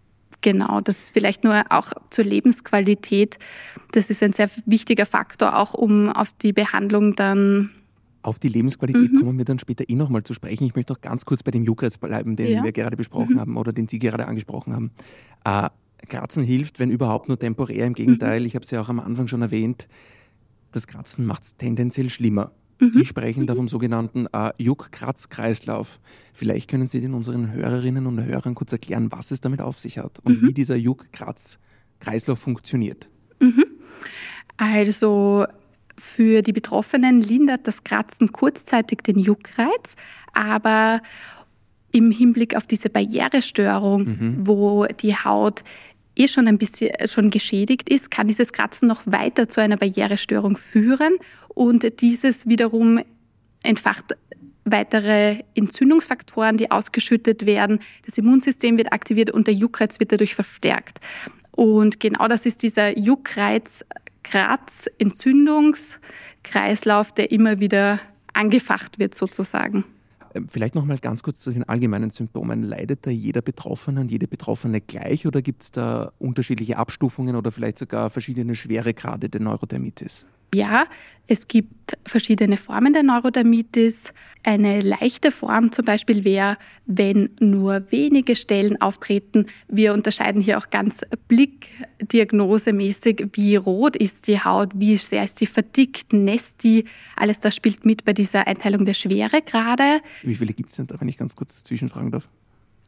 Genau, 0.40 0.80
das 0.80 0.98
ist 1.02 1.10
vielleicht 1.12 1.44
nur 1.44 1.64
auch 1.68 1.92
zur 2.08 2.24
Lebensqualität. 2.24 3.38
Das 3.92 4.10
ist 4.10 4.22
ein 4.22 4.32
sehr 4.32 4.50
wichtiger 4.66 5.06
Faktor, 5.06 5.56
auch 5.56 5.74
um 5.74 6.08
auf 6.08 6.32
die 6.32 6.52
Behandlung 6.52 7.14
dann 7.14 7.70
Auf 8.22 8.38
die 8.38 8.48
Lebensqualität 8.48 9.12
mhm. 9.12 9.18
kommen 9.18 9.38
wir 9.38 9.44
dann 9.44 9.58
später 9.58 9.84
eh 9.88 9.94
nochmal 9.94 10.22
zu 10.24 10.34
sprechen. 10.34 10.64
Ich 10.64 10.74
möchte 10.74 10.94
noch 10.94 11.00
ganz 11.00 11.24
kurz 11.26 11.42
bei 11.42 11.50
dem 11.50 11.62
Juckreiz 11.62 11.98
bleiben, 11.98 12.36
den 12.36 12.52
ja. 12.52 12.64
wir 12.64 12.72
gerade 12.72 12.96
besprochen 12.96 13.34
mhm. 13.34 13.40
haben 13.40 13.56
oder 13.56 13.72
den 13.72 13.86
Sie 13.86 13.98
gerade 13.98 14.26
angesprochen 14.26 14.72
haben. 14.72 14.90
Äh, 15.44 15.68
Kratzen 16.08 16.42
hilft, 16.42 16.78
wenn 16.78 16.90
überhaupt 16.90 17.28
nur 17.28 17.38
temporär. 17.38 17.86
Im 17.86 17.94
Gegenteil, 17.94 18.40
mhm. 18.40 18.46
ich 18.46 18.54
habe 18.54 18.64
es 18.64 18.70
ja 18.70 18.80
auch 18.80 18.88
am 18.88 19.00
Anfang 19.00 19.28
schon 19.28 19.42
erwähnt, 19.42 19.88
das 20.72 20.86
Kratzen 20.86 21.26
macht 21.26 21.42
es 21.42 21.56
tendenziell 21.56 22.10
schlimmer. 22.10 22.52
Mhm. 22.80 22.86
Sie 22.86 23.04
sprechen 23.04 23.46
da 23.46 23.54
vom 23.54 23.68
sogenannten 23.68 24.26
äh, 24.32 24.52
Juck-Kratz-Kreislauf. 24.58 26.00
Vielleicht 26.32 26.70
können 26.70 26.86
Sie 26.86 27.00
den 27.00 27.14
unseren 27.14 27.52
Hörerinnen 27.52 28.06
und 28.06 28.24
Hörern 28.24 28.54
kurz 28.54 28.72
erklären, 28.72 29.10
was 29.10 29.30
es 29.30 29.40
damit 29.40 29.60
auf 29.60 29.78
sich 29.78 29.98
hat 29.98 30.20
und 30.20 30.42
mhm. 30.42 30.48
wie 30.48 30.54
dieser 30.54 30.76
Juck-Kratz-Kreislauf 30.76 32.38
funktioniert. 32.38 33.08
Mhm. 33.40 33.64
Also 34.56 35.46
für 35.98 36.42
die 36.42 36.52
Betroffenen 36.52 37.20
lindert 37.20 37.66
das 37.66 37.84
Kratzen 37.84 38.32
kurzzeitig 38.32 39.02
den 39.02 39.18
Juckreiz, 39.18 39.96
aber 40.32 41.02
im 41.92 42.10
Hinblick 42.10 42.56
auf 42.56 42.66
diese 42.66 42.88
Barrierestörung, 42.88 44.04
mhm. 44.04 44.36
wo 44.46 44.86
die 44.86 45.14
Haut 45.14 45.62
eh 46.20 46.28
schon 46.28 46.46
ein 46.46 46.58
bisschen 46.58 46.90
schon 47.06 47.30
geschädigt 47.30 47.88
ist, 47.88 48.10
kann 48.10 48.28
dieses 48.28 48.52
Kratzen 48.52 48.86
noch 48.88 49.02
weiter 49.06 49.48
zu 49.48 49.60
einer 49.60 49.76
Barrierestörung 49.76 50.56
führen 50.56 51.16
und 51.48 52.00
dieses 52.00 52.46
wiederum 52.46 53.00
entfacht 53.62 54.16
weitere 54.64 55.42
Entzündungsfaktoren, 55.54 56.56
die 56.56 56.70
ausgeschüttet 56.70 57.44
werden. 57.46 57.80
Das 58.06 58.16
Immunsystem 58.18 58.78
wird 58.78 58.92
aktiviert 58.92 59.30
und 59.30 59.46
der 59.46 59.54
Juckreiz 59.54 60.00
wird 60.00 60.12
dadurch 60.12 60.34
verstärkt. 60.34 60.98
Und 61.52 62.00
genau 62.00 62.28
das 62.28 62.44
ist 62.46 62.62
dieser 62.62 62.98
Juckreiz 62.98 63.84
Kratz, 64.22 64.86
Entzündungskreislauf, 64.98 67.12
der 67.12 67.32
immer 67.32 67.58
wieder 67.58 67.98
angefacht 68.32 68.98
wird 68.98 69.14
sozusagen. 69.14 69.84
Ähm, 70.34 70.48
vielleicht 70.48 70.74
noch 70.74 70.84
mal 70.84 70.98
ganz 70.98 71.22
kurz 71.22 71.40
zu 71.40 71.50
den 71.50 71.64
allgemeinen 71.64 72.10
Symptomen. 72.10 72.62
Leidet 72.62 73.06
da 73.06 73.10
jeder 73.10 73.42
Betroffene 73.42 74.00
und 74.00 74.10
jede 74.10 74.28
Betroffene 74.28 74.80
gleich 74.80 75.26
oder 75.26 75.42
gibt 75.42 75.62
es 75.62 75.70
da 75.70 76.12
unterschiedliche 76.18 76.76
Abstufungen 76.76 77.36
oder 77.36 77.52
vielleicht 77.52 77.78
sogar 77.78 78.10
verschiedene 78.10 78.54
Schweregrade 78.54 79.28
der 79.28 79.40
Neurodermitis? 79.40 80.26
Ja, 80.54 80.86
es 81.32 81.46
gibt 81.46 81.96
verschiedene 82.06 82.56
Formen 82.56 82.92
der 82.92 83.04
Neurodermitis. 83.04 84.12
Eine 84.42 84.80
leichte 84.80 85.30
Form 85.30 85.70
zum 85.70 85.84
Beispiel 85.84 86.24
wäre, 86.24 86.56
wenn 86.86 87.30
nur 87.38 87.84
wenige 87.92 88.34
Stellen 88.34 88.80
auftreten. 88.80 89.46
Wir 89.68 89.94
unterscheiden 89.94 90.42
hier 90.42 90.58
auch 90.58 90.70
ganz 90.70 91.02
blickdiagnosemäßig, 91.28 93.28
wie 93.34 93.54
rot 93.54 93.94
ist 93.94 94.26
die 94.26 94.42
Haut, 94.42 94.72
wie 94.74 94.96
sehr 94.96 95.24
ist 95.24 95.38
sie 95.38 95.46
verdickt, 95.46 96.12
nässt 96.12 96.64
die. 96.64 96.86
Alles 97.14 97.38
das 97.38 97.54
spielt 97.54 97.86
mit 97.86 98.04
bei 98.04 98.12
dieser 98.12 98.48
Einteilung 98.48 98.84
der 98.84 98.94
Schweregrade. 98.94 100.00
Wie 100.24 100.34
viele 100.34 100.52
gibt 100.52 100.70
es 100.70 100.76
denn 100.78 100.88
da, 100.88 101.00
wenn 101.00 101.08
ich 101.08 101.16
ganz 101.16 101.36
kurz 101.36 101.62
zwischenfragen 101.62 102.10
darf? 102.10 102.28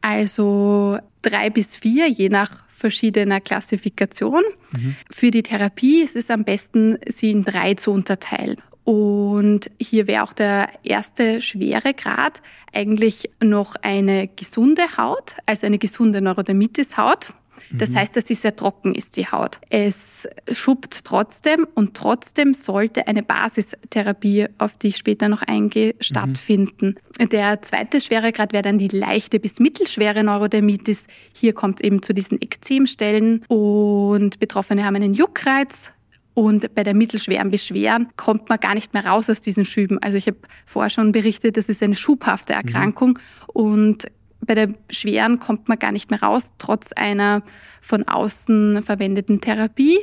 Also 0.01 0.99
drei 1.21 1.49
bis 1.49 1.77
vier, 1.77 2.09
je 2.09 2.27
nach 2.27 2.65
verschiedener 2.83 3.39
Klassifikation. 3.39 4.43
Mhm. 4.73 4.97
Für 5.09 5.31
die 5.31 5.41
Therapie 5.41 6.03
ist 6.03 6.17
es 6.17 6.29
am 6.29 6.43
besten, 6.43 6.97
sie 7.07 7.31
in 7.31 7.43
drei 7.43 7.75
zu 7.75 7.91
unterteilen. 7.91 8.57
Und 8.83 9.71
hier 9.79 10.07
wäre 10.07 10.23
auch 10.23 10.33
der 10.33 10.67
erste 10.83 11.41
Schweregrad 11.41 12.41
eigentlich 12.73 13.29
noch 13.41 13.75
eine 13.81 14.27
gesunde 14.27 14.97
Haut, 14.97 15.37
also 15.45 15.65
eine 15.65 15.77
gesunde 15.77 16.19
Neurodermitis-Haut. 16.19 17.33
Das 17.71 17.91
mhm. 17.91 17.95
heißt, 17.97 18.15
dass 18.15 18.27
sie 18.27 18.35
sehr 18.35 18.55
trocken 18.55 18.95
ist, 18.95 19.17
die 19.17 19.27
Haut. 19.27 19.59
Es 19.69 20.27
schuppt 20.51 21.05
trotzdem 21.05 21.67
und 21.75 21.95
trotzdem 21.95 22.53
sollte 22.53 23.07
eine 23.07 23.23
Basistherapie, 23.23 24.47
auf 24.57 24.77
die 24.77 24.89
ich 24.89 24.97
später 24.97 25.29
noch 25.29 25.41
eingehe, 25.41 25.93
mhm. 25.93 26.01
stattfinden. 26.01 26.95
Der 27.31 27.61
zweite 27.61 28.01
Schweregrad 28.01 28.53
wäre 28.53 28.63
dann 28.63 28.77
die 28.77 28.87
leichte 28.87 29.39
bis 29.39 29.59
mittelschwere 29.59 30.23
Neurodermitis. 30.23 31.07
Hier 31.33 31.53
kommt 31.53 31.79
es 31.79 31.85
eben 31.85 32.01
zu 32.01 32.13
diesen 32.13 32.41
Ekzemstellen 32.41 33.43
und 33.47 34.39
Betroffene 34.39 34.85
haben 34.85 34.95
einen 34.95 35.13
Juckreiz, 35.13 35.93
und 36.33 36.73
bei 36.73 36.83
der 36.83 36.95
mittelschweren 36.95 37.51
Beschweren 37.51 38.07
kommt 38.17 38.49
man 38.49 38.59
gar 38.59 38.73
nicht 38.73 38.93
mehr 38.93 39.05
raus 39.05 39.29
aus 39.29 39.41
diesen 39.41 39.65
Schüben. 39.65 39.99
Also 40.01 40.17
ich 40.17 40.27
habe 40.27 40.37
vorher 40.65 40.89
schon 40.89 41.11
berichtet, 41.11 41.57
das 41.57 41.69
ist 41.69 41.83
eine 41.83 41.95
schubhafte 41.95 42.53
Erkrankung 42.53 43.09
mhm. 43.09 43.17
und 43.53 44.07
bei 44.45 44.55
der 44.55 44.73
schweren 44.89 45.39
kommt 45.39 45.69
man 45.69 45.79
gar 45.79 45.91
nicht 45.91 46.09
mehr 46.09 46.21
raus, 46.21 46.53
trotz 46.57 46.91
einer 46.93 47.43
von 47.81 48.03
außen 48.03 48.81
verwendeten 48.83 49.41
Therapie. 49.41 49.97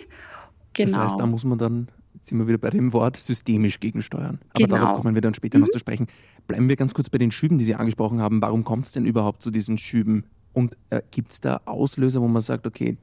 Genau. 0.72 0.92
Das 0.92 1.04
heißt, 1.04 1.20
da 1.20 1.26
muss 1.26 1.44
man 1.44 1.58
dann, 1.58 1.88
jetzt 2.14 2.28
sind 2.28 2.38
wir 2.38 2.46
wieder 2.46 2.58
bei 2.58 2.70
dem 2.70 2.92
Wort, 2.92 3.16
systemisch 3.16 3.80
gegensteuern. 3.80 4.38
Aber 4.54 4.64
genau. 4.64 4.76
darauf 4.76 4.96
kommen 4.96 5.14
wir 5.14 5.22
dann 5.22 5.34
später 5.34 5.58
mhm. 5.58 5.64
noch 5.64 5.70
zu 5.70 5.78
sprechen. 5.78 6.06
Bleiben 6.46 6.68
wir 6.68 6.76
ganz 6.76 6.94
kurz 6.94 7.10
bei 7.10 7.18
den 7.18 7.30
Schüben, 7.30 7.58
die 7.58 7.64
Sie 7.64 7.74
angesprochen 7.74 8.20
haben. 8.20 8.40
Warum 8.40 8.64
kommt 8.64 8.86
es 8.86 8.92
denn 8.92 9.04
überhaupt 9.04 9.42
zu 9.42 9.50
diesen 9.50 9.78
Schüben? 9.78 10.24
Und 10.52 10.76
äh, 10.90 11.00
gibt 11.10 11.30
es 11.30 11.40
da 11.40 11.60
Auslöser, 11.64 12.20
wo 12.20 12.28
man 12.28 12.42
sagt, 12.42 12.66
okay, 12.66 12.96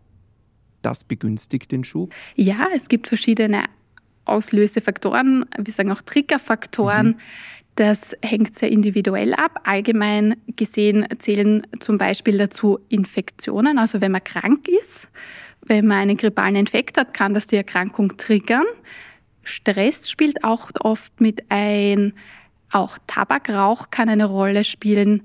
das 0.81 1.03
begünstigt 1.03 1.71
den 1.71 1.83
Schub? 1.83 2.13
Ja, 2.35 2.67
es 2.73 2.87
gibt 2.87 3.07
verschiedene 3.07 3.65
Auslösefaktoren, 4.25 5.45
wir 5.57 5.73
sagen 5.73 5.91
auch 5.91 6.01
Triggerfaktoren. 6.01 7.07
Mhm 7.07 7.15
das 7.77 8.17
hängt 8.23 8.57
sehr 8.57 8.71
individuell 8.71 9.33
ab. 9.33 9.61
Allgemein 9.63 10.35
gesehen 10.55 11.07
zählen 11.19 11.65
zum 11.79 11.97
Beispiel 11.97 12.37
dazu 12.37 12.79
Infektionen, 12.89 13.77
also 13.77 14.01
wenn 14.01 14.11
man 14.11 14.23
krank 14.23 14.67
ist, 14.67 15.09
wenn 15.61 15.85
man 15.85 15.99
einen 15.99 16.17
grippalen 16.17 16.55
Infekt 16.55 16.97
hat, 16.97 17.13
kann 17.13 17.33
das 17.33 17.47
die 17.47 17.55
Erkrankung 17.55 18.17
triggern. 18.17 18.65
Stress 19.43 20.09
spielt 20.09 20.43
auch 20.43 20.71
oft 20.79 21.21
mit 21.21 21.43
ein, 21.49 22.13
auch 22.71 22.97
Tabakrauch 23.05 23.91
kann 23.91 24.09
eine 24.09 24.25
Rolle 24.25 24.63
spielen. 24.63 25.21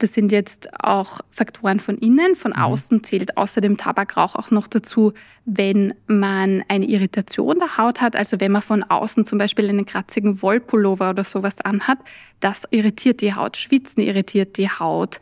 Das 0.00 0.12
sind 0.14 0.32
jetzt 0.32 0.68
auch 0.82 1.20
Faktoren 1.30 1.78
von 1.78 1.96
innen. 1.98 2.34
Von 2.34 2.52
mhm. 2.52 2.62
außen 2.62 3.04
zählt 3.04 3.36
außerdem 3.36 3.76
Tabakrauch 3.76 4.34
auch 4.34 4.50
noch 4.50 4.66
dazu, 4.66 5.12
wenn 5.44 5.92
man 6.06 6.64
eine 6.68 6.86
Irritation 6.86 7.58
der 7.58 7.76
Haut 7.76 8.00
hat. 8.00 8.16
Also 8.16 8.40
wenn 8.40 8.50
man 8.50 8.62
von 8.62 8.82
außen 8.82 9.26
zum 9.26 9.36
Beispiel 9.38 9.68
einen 9.68 9.84
kratzigen 9.84 10.40
Wollpullover 10.40 11.10
oder 11.10 11.22
sowas 11.22 11.60
anhat, 11.60 11.98
das 12.40 12.66
irritiert 12.70 13.20
die 13.20 13.34
Haut. 13.34 13.58
Schwitzen 13.58 14.02
irritiert 14.02 14.56
die 14.56 14.70
Haut. 14.70 15.20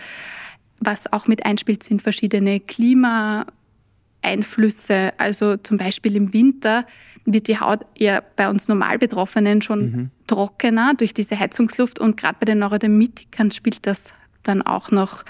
Was 0.78 1.12
auch 1.12 1.26
mit 1.26 1.44
einspielt, 1.44 1.82
sind 1.82 2.00
verschiedene 2.00 2.60
Klimaeinflüsse. 2.60 5.12
Also 5.18 5.56
zum 5.56 5.76
Beispiel 5.76 6.14
im 6.14 6.32
Winter 6.32 6.86
wird 7.24 7.48
die 7.48 7.58
Haut 7.58 7.84
ja 7.98 8.22
bei 8.36 8.48
uns 8.48 8.68
normal 8.68 8.98
Betroffenen 8.98 9.60
schon 9.60 9.80
mhm. 9.80 10.10
trockener 10.28 10.94
durch 10.96 11.14
diese 11.14 11.36
Heizungsluft 11.36 11.98
und 11.98 12.16
gerade 12.16 12.36
bei 12.38 12.44
den 12.44 12.60
Neurodermitikern 12.60 13.50
spielt 13.50 13.84
das 13.84 14.14
dann 14.48 14.62
auch 14.62 14.90
noch 14.90 15.24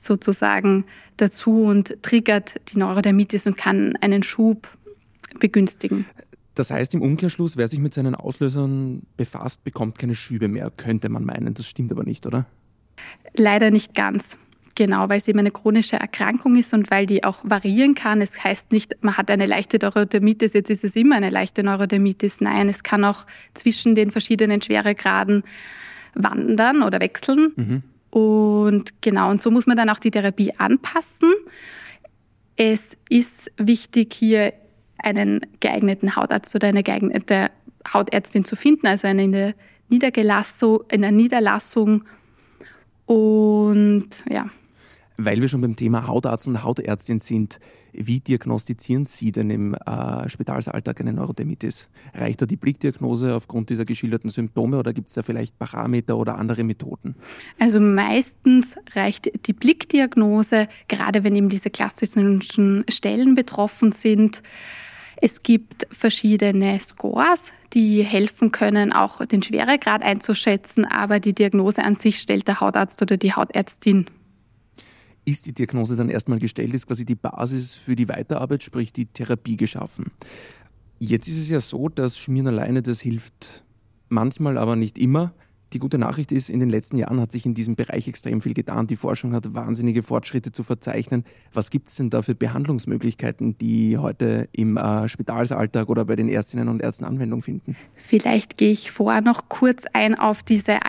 sozusagen 0.00 0.84
dazu 1.16 1.64
und 1.64 2.02
triggert 2.02 2.54
die 2.72 2.78
Neurodermitis 2.78 3.46
und 3.46 3.56
kann 3.56 3.96
einen 4.00 4.22
Schub 4.22 4.68
begünstigen. 5.38 6.06
Das 6.54 6.70
heißt 6.70 6.94
im 6.94 7.02
Umkehrschluss, 7.02 7.56
wer 7.56 7.68
sich 7.68 7.78
mit 7.78 7.94
seinen 7.94 8.14
Auslösern 8.14 9.02
befasst, 9.16 9.64
bekommt 9.64 9.98
keine 9.98 10.14
Schübe 10.14 10.48
mehr, 10.48 10.70
könnte 10.76 11.08
man 11.08 11.24
meinen. 11.24 11.54
Das 11.54 11.66
stimmt 11.66 11.92
aber 11.92 12.04
nicht, 12.04 12.26
oder? 12.26 12.46
Leider 13.34 13.70
nicht 13.70 13.94
ganz. 13.94 14.36
Genau, 14.74 15.08
weil 15.08 15.18
es 15.18 15.28
eben 15.28 15.38
eine 15.38 15.50
chronische 15.50 15.96
Erkrankung 15.96 16.56
ist 16.56 16.72
und 16.72 16.90
weil 16.90 17.04
die 17.04 17.24
auch 17.24 17.40
variieren 17.44 17.94
kann. 17.94 18.22
Es 18.22 18.42
heißt 18.42 18.72
nicht, 18.72 18.96
man 19.02 19.16
hat 19.16 19.30
eine 19.30 19.46
leichte 19.46 19.78
Neurodermitis, 19.78 20.54
jetzt 20.54 20.70
ist 20.70 20.84
es 20.84 20.96
immer 20.96 21.16
eine 21.16 21.30
leichte 21.30 21.62
Neurodermitis. 21.62 22.40
Nein, 22.40 22.68
es 22.68 22.82
kann 22.82 23.04
auch 23.04 23.26
zwischen 23.54 23.94
den 23.94 24.10
verschiedenen 24.10 24.62
Schweregraden 24.62 25.42
wandern 26.14 26.82
oder 26.82 27.00
wechseln. 27.00 27.52
Mhm. 27.56 27.82
Und 28.12 29.00
genau, 29.00 29.30
und 29.30 29.40
so 29.40 29.50
muss 29.50 29.66
man 29.66 29.76
dann 29.76 29.88
auch 29.88 29.98
die 29.98 30.10
Therapie 30.10 30.52
anpassen. 30.58 31.32
Es 32.56 32.94
ist 33.08 33.50
wichtig, 33.56 34.12
hier 34.12 34.52
einen 34.98 35.40
geeigneten 35.60 36.14
Hautarzt 36.14 36.54
oder 36.54 36.68
eine 36.68 36.82
geeignete 36.82 37.50
Hautärztin 37.90 38.44
zu 38.44 38.54
finden, 38.54 38.86
also 38.86 39.08
eine 39.08 39.54
Niedergelassung, 39.88 40.80
in 40.92 41.00
der 41.00 41.10
Niederlassung. 41.10 42.04
Und 43.06 44.08
ja, 44.28 44.46
weil 45.24 45.40
wir 45.40 45.48
schon 45.48 45.60
beim 45.60 45.76
Thema 45.76 46.06
Hautarzt 46.06 46.48
und 46.48 46.62
Hautärztin 46.62 47.18
sind, 47.18 47.58
wie 47.92 48.20
diagnostizieren 48.20 49.04
Sie 49.04 49.32
denn 49.32 49.50
im 49.50 49.74
äh, 49.74 50.28
Spitalsalltag 50.28 51.00
eine 51.00 51.12
Neurodermitis? 51.12 51.90
Reicht 52.14 52.42
da 52.42 52.46
die 52.46 52.56
Blickdiagnose 52.56 53.34
aufgrund 53.34 53.70
dieser 53.70 53.84
geschilderten 53.84 54.30
Symptome 54.30 54.78
oder 54.78 54.92
gibt 54.92 55.08
es 55.08 55.14
da 55.14 55.22
vielleicht 55.22 55.58
Parameter 55.58 56.16
oder 56.16 56.38
andere 56.38 56.64
Methoden? 56.64 57.16
Also 57.58 57.80
meistens 57.80 58.76
reicht 58.94 59.46
die 59.46 59.52
Blickdiagnose, 59.52 60.68
gerade 60.88 61.24
wenn 61.24 61.36
eben 61.36 61.48
diese 61.48 61.70
klassischen 61.70 62.42
Stellen 62.88 63.34
betroffen 63.34 63.92
sind. 63.92 64.42
Es 65.16 65.42
gibt 65.42 65.86
verschiedene 65.90 66.80
Scores, 66.80 67.52
die 67.74 68.02
helfen 68.02 68.50
können, 68.50 68.92
auch 68.92 69.24
den 69.24 69.42
Schweregrad 69.42 70.02
einzuschätzen, 70.02 70.84
aber 70.84 71.20
die 71.20 71.32
Diagnose 71.32 71.84
an 71.84 71.94
sich 71.94 72.18
stellt 72.18 72.48
der 72.48 72.60
Hautarzt 72.60 73.00
oder 73.02 73.16
die 73.16 73.32
Hautärztin 73.32 74.06
ist 75.24 75.46
die 75.46 75.52
Diagnose 75.52 75.96
dann 75.96 76.08
erstmal 76.08 76.38
gestellt, 76.38 76.74
ist 76.74 76.86
quasi 76.86 77.04
die 77.04 77.14
Basis 77.14 77.74
für 77.74 77.96
die 77.96 78.08
Weiterarbeit, 78.08 78.62
sprich 78.62 78.92
die 78.92 79.06
Therapie 79.06 79.56
geschaffen. 79.56 80.10
Jetzt 80.98 81.28
ist 81.28 81.38
es 81.38 81.48
ja 81.48 81.60
so, 81.60 81.88
dass 81.88 82.18
Schmieren 82.18 82.48
alleine, 82.48 82.82
das 82.82 83.00
hilft 83.00 83.64
manchmal 84.08 84.58
aber 84.58 84.76
nicht 84.76 84.98
immer. 84.98 85.32
Die 85.72 85.78
gute 85.78 85.96
Nachricht 85.96 86.32
ist, 86.32 86.50
in 86.50 86.60
den 86.60 86.68
letzten 86.68 86.98
Jahren 86.98 87.18
hat 87.18 87.32
sich 87.32 87.46
in 87.46 87.54
diesem 87.54 87.76
Bereich 87.76 88.06
extrem 88.06 88.42
viel 88.42 88.52
getan. 88.52 88.86
Die 88.86 88.96
Forschung 88.96 89.32
hat 89.32 89.54
wahnsinnige 89.54 90.02
Fortschritte 90.02 90.52
zu 90.52 90.62
verzeichnen. 90.62 91.24
Was 91.54 91.70
gibt 91.70 91.88
es 91.88 91.96
denn 91.96 92.10
da 92.10 92.20
für 92.20 92.34
Behandlungsmöglichkeiten, 92.34 93.56
die 93.56 93.96
heute 93.96 94.48
im 94.52 94.76
äh, 94.76 95.08
Spitalsalltag 95.08 95.88
oder 95.88 96.04
bei 96.04 96.14
den 96.14 96.28
Ärztinnen 96.28 96.68
und 96.68 96.82
Ärzten 96.82 97.04
Anwendung 97.04 97.40
finden? 97.40 97.74
Vielleicht 97.96 98.58
gehe 98.58 98.70
ich 98.70 98.90
vorher 98.90 99.22
noch 99.22 99.48
kurz 99.48 99.84
ein 99.94 100.14
auf 100.14 100.42
diese 100.42 100.84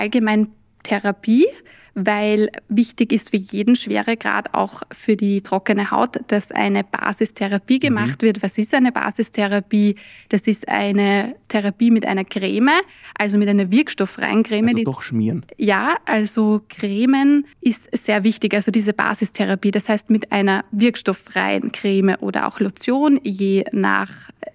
Allgemeintherapie 0.84 1.48
weil 1.96 2.50
wichtig 2.70 3.12
ist 3.14 3.30
für 3.30 3.38
jeden 3.38 3.76
Schweregrad, 3.76 4.54
auch 4.54 4.82
für 4.92 5.16
die 5.16 5.42
trockene 5.42 5.92
Haut, 5.92 6.20
dass 6.28 6.52
eine 6.52 6.84
Basistherapie 6.84 7.76
mhm. 7.76 7.80
gemacht 7.80 8.22
mhm. 8.22 8.26
wird. 8.26 8.44
Was 8.44 8.58
ist 8.58 8.74
eine 8.74 8.92
Basistherapie? 8.92 9.96
Das 10.30 10.48
ist 10.48 10.68
eine 10.68 11.36
Therapie 11.50 11.92
mit 11.92 12.06
einer 12.06 12.24
Creme, 12.24 12.72
also 13.18 13.38
mit 13.38 13.48
einer 13.48 13.70
wirkstofffreien 13.70 14.44
Creme. 14.44 14.70
Also 14.70 14.84
doch 14.84 15.04
schmieren. 15.04 15.46
Ja, 15.58 15.98
also 16.06 16.62
Cremen 16.68 17.46
ist 17.62 17.96
sehr 17.96 18.24
wichtig, 18.24 18.56
also 18.56 18.72
diese 18.72 18.94
Basistherapie. 18.94 19.72
Das 19.72 19.88
heißt 19.88 20.10
mit 20.10 20.32
einer 20.32 20.66
wirkstofffreien 20.72 21.72
Creme 21.72 22.16
oder 22.22 22.48
auch 22.48 22.60
Lotion, 22.60 23.20
je 23.24 23.66
nach 23.72 24.10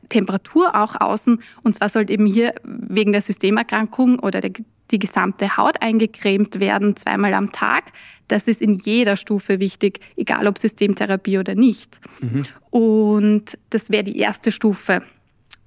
Temperatur 0.09 0.75
auch 0.75 1.01
außen. 1.01 1.41
Und 1.63 1.77
zwar 1.77 1.89
sollte 1.89 2.13
eben 2.13 2.27
hier 2.27 2.55
wegen 2.65 3.13
der 3.13 3.23
Systemerkrankung 3.23 4.19
oder 4.19 4.41
der 4.41 4.51
die 4.91 4.99
gesamte 4.99 5.57
Haut 5.57 5.83
eingecremt 5.83 6.61
werden, 6.61 6.97
zweimal 6.97 7.35
am 7.35 7.53
Tag. 7.53 7.93
Das 8.29 8.47
ist 8.47 8.61
in 8.63 8.75
jeder 8.75 9.17
Stufe 9.17 9.61
wichtig, 9.61 10.01
egal 10.17 10.47
ob 10.47 10.59
Systemtherapie 10.59 11.39
oder 11.39 11.55
nicht. 11.55 12.01
Mhm. 12.21 12.45
Und 12.71 13.59
das 13.71 13.91
wäre 13.91 14.05
die 14.05 14.19
erste 14.19 14.53
Stufe. 14.53 15.03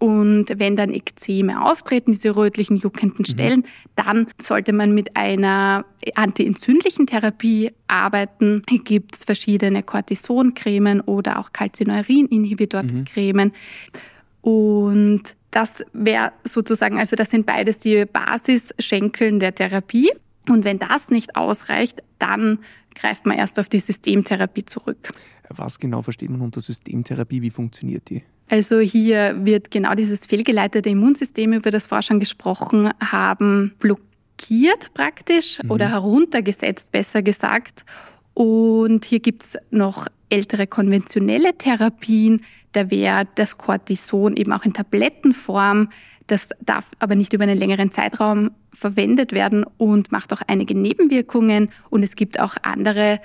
Und 0.01 0.45
wenn 0.57 0.75
dann 0.75 0.91
Ekzeme 0.91 1.63
auftreten, 1.63 2.11
diese 2.11 2.35
rötlichen, 2.35 2.77
juckenden. 2.77 3.23
Stellen, 3.23 3.59
mhm. 3.59 3.65
dann 3.95 4.27
sollte 4.41 4.73
man 4.73 4.95
mit 4.95 5.15
einer 5.15 5.85
antientzündlichen 6.15 7.05
Therapie 7.05 7.71
arbeiten. 7.85 8.63
Hier 8.67 8.79
gibt 8.79 9.15
es 9.15 9.25
verschiedene 9.25 9.83
Cortisoncremen 9.83 11.01
oder 11.01 11.37
auch 11.37 11.53
Calcineurin-Inhibitor-Cremen. 11.53 13.49
Mhm. 13.49 14.49
Und 14.49 15.35
das 15.51 15.83
wäre 15.93 16.31
sozusagen, 16.43 16.97
also 16.97 17.15
das 17.15 17.29
sind 17.29 17.45
beides 17.45 17.79
die 17.79 18.05
Basisschenkeln 18.05 19.39
der 19.39 19.53
Therapie. 19.53 20.09
Und 20.49 20.65
wenn 20.65 20.79
das 20.79 21.09
nicht 21.09 21.35
ausreicht, 21.35 22.03
dann 22.17 22.59
greift 22.95 23.25
man 23.25 23.37
erst 23.37 23.59
auf 23.59 23.69
die 23.69 23.79
Systemtherapie 23.79 24.65
zurück. 24.65 25.11
Was 25.49 25.77
genau 25.79 26.01
versteht 26.01 26.29
man 26.29 26.41
unter 26.41 26.61
Systemtherapie? 26.61 27.41
Wie 27.41 27.49
funktioniert 27.49 28.09
die? 28.09 28.23
Also 28.49 28.79
hier 28.79 29.45
wird 29.45 29.71
genau 29.71 29.95
dieses 29.95 30.25
fehlgeleitete 30.25 30.89
Immunsystem, 30.89 31.53
über 31.53 31.71
das 31.71 31.87
schon 32.01 32.19
gesprochen 32.19 32.89
haben, 32.99 33.73
blockiert 33.79 34.93
praktisch 34.93 35.63
mhm. 35.63 35.71
oder 35.71 35.89
heruntergesetzt, 35.89 36.91
besser 36.91 37.21
gesagt. 37.21 37.85
Und 38.33 39.05
hier 39.05 39.19
gibt 39.19 39.43
es 39.43 39.57
noch 39.69 40.07
ältere 40.29 40.67
konventionelle 40.67 41.57
Therapien, 41.57 42.41
da 42.71 42.89
wäre 42.89 43.25
das 43.35 43.57
Cortison 43.57 44.35
eben 44.35 44.53
auch 44.53 44.65
in 44.65 44.73
Tablettenform. 44.73 45.89
Das 46.27 46.49
darf 46.61 46.91
aber 46.99 47.15
nicht 47.15 47.33
über 47.33 47.43
einen 47.43 47.57
längeren 47.57 47.91
Zeitraum 47.91 48.51
verwendet 48.73 49.33
werden 49.33 49.65
und 49.77 50.11
macht 50.11 50.31
auch 50.31 50.41
einige 50.47 50.77
Nebenwirkungen. 50.77 51.69
Und 51.89 52.03
es 52.03 52.15
gibt 52.15 52.39
auch 52.39 52.55
andere 52.61 53.19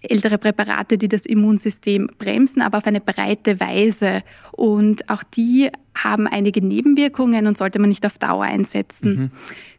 ältere 0.00 0.38
Präparate, 0.38 0.98
die 0.98 1.08
das 1.08 1.26
Immunsystem 1.26 2.08
bremsen, 2.18 2.62
aber 2.62 2.78
auf 2.78 2.86
eine 2.86 3.00
breite 3.00 3.60
Weise. 3.60 4.22
Und 4.50 5.08
auch 5.08 5.22
die 5.22 5.70
haben 5.94 6.26
einige 6.26 6.64
Nebenwirkungen 6.64 7.46
und 7.46 7.56
sollte 7.56 7.78
man 7.78 7.88
nicht 7.88 8.04
auf 8.04 8.18
Dauer 8.18 8.44
einsetzen. 8.44 9.14
Mhm. 9.14 9.30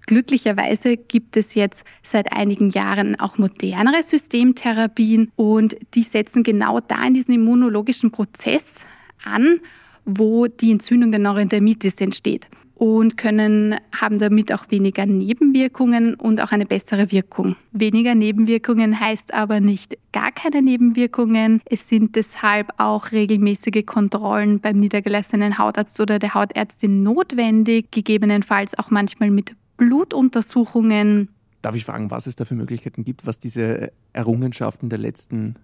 Glücklicherweise 0.06 0.98
gibt 0.98 1.38
es 1.38 1.56
jetzt 1.56 1.86
seit 2.02 2.34
einigen 2.34 2.70
Jahren 2.70 3.20
auch 3.20 3.38
modernere 3.38 4.04
Systemtherapien 4.04 5.32
und 5.36 5.78
die 5.94 6.04
setzen 6.04 6.44
genau 6.44 6.80
da 6.80 7.06
in 7.06 7.14
diesen 7.14 7.34
immunologischen 7.34 8.12
Prozess 8.12 8.82
an, 9.24 9.60
wo 10.06 10.48
die 10.48 10.72
Entzündung 10.72 11.12
der 11.12 11.20
Neurodermitis 11.20 12.02
entsteht 12.02 12.50
und 12.76 13.16
können, 13.16 13.76
haben 13.96 14.20
damit 14.20 14.52
auch 14.52 14.66
weniger 14.70 15.06
Nebenwirkungen 15.06 16.16
und 16.16 16.42
auch 16.42 16.52
eine 16.52 16.66
bessere 16.66 17.12
Wirkung. 17.12 17.56
Weniger 17.72 18.14
Nebenwirkungen 18.16 19.00
heißt 19.00 19.34
aber 19.34 19.62
nicht 19.62 19.98
gar 20.12 20.32
keine 20.32 20.62
Nebenwirkungen. 20.62 21.62
Es 21.66 21.88
sind 21.88 22.16
deshalb 22.16 22.74
auch 22.78 23.12
regelmäßige 23.12 23.86
Kontrollen 23.86 24.60
beim 24.60 24.80
niedergelassenen 24.80 25.58
Hautarzt 25.58 26.00
oder 26.02 26.20
der 26.20 26.34
Hautärztin 26.34 27.04
notwendig, 27.04 27.92
gegebenenfalls 27.92 28.78
auch 28.78 28.92
manchmal 28.92 29.30
mit 29.30 29.56
Blutuntersuchungen. 29.78 31.30
Darf 31.62 31.76
ich 31.76 31.86
fragen, 31.86 32.12
was 32.12 32.28
es 32.28 32.36
da 32.36 32.44
für 32.44 32.56
Möglichkeiten 32.56 33.06
gibt, 33.06 33.26
was 33.26 33.40
diese 33.40 33.94
Errungenschaften 34.12 34.90
der 34.90 35.00
letzten 35.00 35.56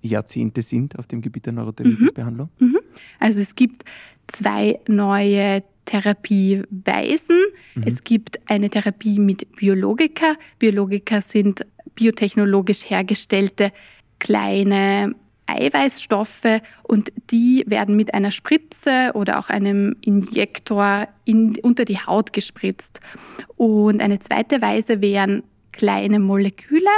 Jahrzehnte 0.00 0.62
sind 0.62 0.98
auf 0.98 1.06
dem 1.06 1.22
Gebiet 1.22 1.46
der 1.46 1.54
Neurodermitis-Behandlung? 1.54 2.50
Mhm. 2.60 2.66
Mhm. 2.68 2.75
Also 3.18 3.40
es 3.40 3.54
gibt 3.54 3.84
zwei 4.26 4.80
neue 4.88 5.62
Therapieweisen. 5.84 7.38
Mhm. 7.74 7.82
Es 7.86 8.04
gibt 8.04 8.40
eine 8.50 8.68
Therapie 8.68 9.18
mit 9.18 9.56
Biologika. 9.56 10.34
Biologika 10.58 11.20
sind 11.20 11.66
biotechnologisch 11.94 12.90
hergestellte 12.90 13.70
kleine 14.18 15.14
Eiweißstoffe 15.46 16.60
und 16.82 17.12
die 17.30 17.64
werden 17.66 17.96
mit 17.96 18.14
einer 18.14 18.32
Spritze 18.32 19.12
oder 19.14 19.38
auch 19.38 19.48
einem 19.48 19.96
Injektor 20.04 21.08
in, 21.24 21.56
unter 21.62 21.84
die 21.84 21.98
Haut 21.98 22.32
gespritzt. 22.32 23.00
Und 23.56 24.02
eine 24.02 24.18
zweite 24.18 24.60
Weise 24.60 25.00
wären 25.00 25.44
kleine 25.72 26.18
Moleküle, 26.18 26.90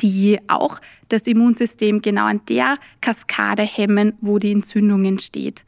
die 0.00 0.38
auch 0.48 0.80
das 1.08 1.26
Immunsystem 1.26 2.02
genau 2.02 2.24
an 2.24 2.40
der 2.48 2.76
Kaskade 3.00 3.62
hemmen, 3.62 4.14
wo 4.20 4.38
die 4.38 4.52
Entzündung 4.52 5.04
entsteht. 5.04 5.64